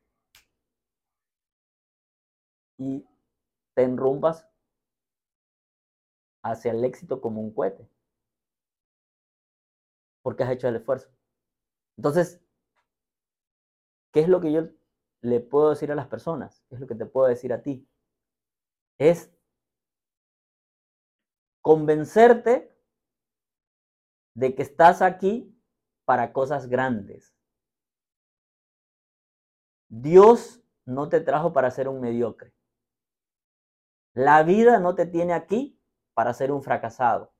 [2.78, 3.04] y
[3.74, 4.48] te enrumbas
[6.44, 7.88] hacia el éxito como un cohete.
[10.22, 11.10] Porque has hecho el esfuerzo.
[11.96, 12.40] Entonces,
[14.12, 14.81] ¿qué es lo que yo
[15.22, 16.62] le puedo decir a las personas?
[16.68, 17.88] ¿Qué es lo que te puedo decir a ti?
[18.98, 19.32] Es
[21.62, 22.76] convencerte
[24.34, 25.56] de que estás aquí
[26.04, 27.34] para cosas grandes.
[29.88, 32.52] Dios no te trajo para ser un mediocre.
[34.14, 35.80] La vida no te tiene aquí
[36.14, 37.32] para ser un fracasado.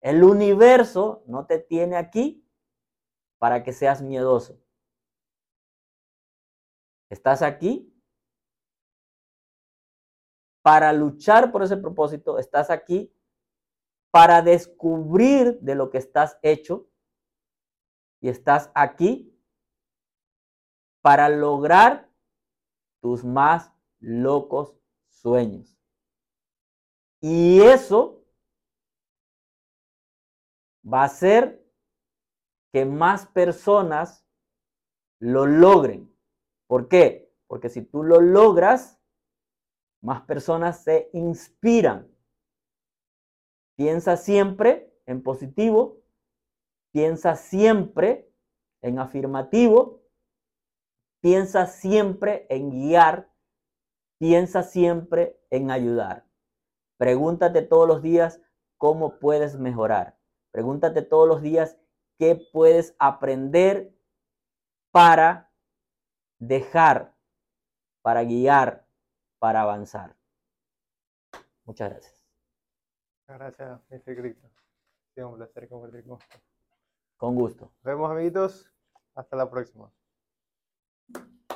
[0.00, 2.48] El universo no te tiene aquí
[3.38, 4.60] para que seas miedoso.
[7.08, 7.92] Estás aquí
[10.62, 12.38] para luchar por ese propósito.
[12.38, 13.14] Estás aquí
[14.10, 16.88] para descubrir de lo que estás hecho.
[18.20, 19.32] Y estás aquí
[21.02, 22.10] para lograr
[23.00, 24.74] tus más locos
[25.08, 25.78] sueños.
[27.20, 28.24] Y eso
[30.84, 31.64] va a hacer
[32.72, 34.26] que más personas
[35.20, 36.15] lo logren.
[36.66, 37.32] ¿Por qué?
[37.46, 39.00] Porque si tú lo logras,
[40.02, 42.08] más personas se inspiran.
[43.76, 46.02] Piensa siempre en positivo,
[46.92, 48.32] piensa siempre
[48.82, 50.02] en afirmativo,
[51.20, 53.30] piensa siempre en guiar,
[54.18, 56.26] piensa siempre en ayudar.
[56.96, 58.40] Pregúntate todos los días
[58.78, 60.18] cómo puedes mejorar.
[60.52, 61.76] Pregúntate todos los días
[62.18, 63.94] qué puedes aprender
[64.90, 65.52] para
[66.38, 67.14] dejar
[68.02, 68.86] para guiar,
[69.38, 70.16] para avanzar.
[71.64, 72.26] Muchas gracias.
[73.26, 74.16] Gracias, Mr.
[74.16, 74.48] Cristo.
[75.16, 76.40] Un placer compartir con usted.
[77.16, 77.64] Con gusto.
[77.64, 78.70] Nos vemos, amiguitos.
[79.14, 79.90] Hasta la próxima.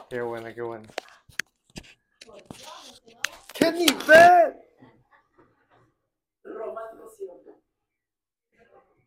[0.08, 0.88] Qué buena, qué buena.
[3.54, 4.60] ¡Qué nivel!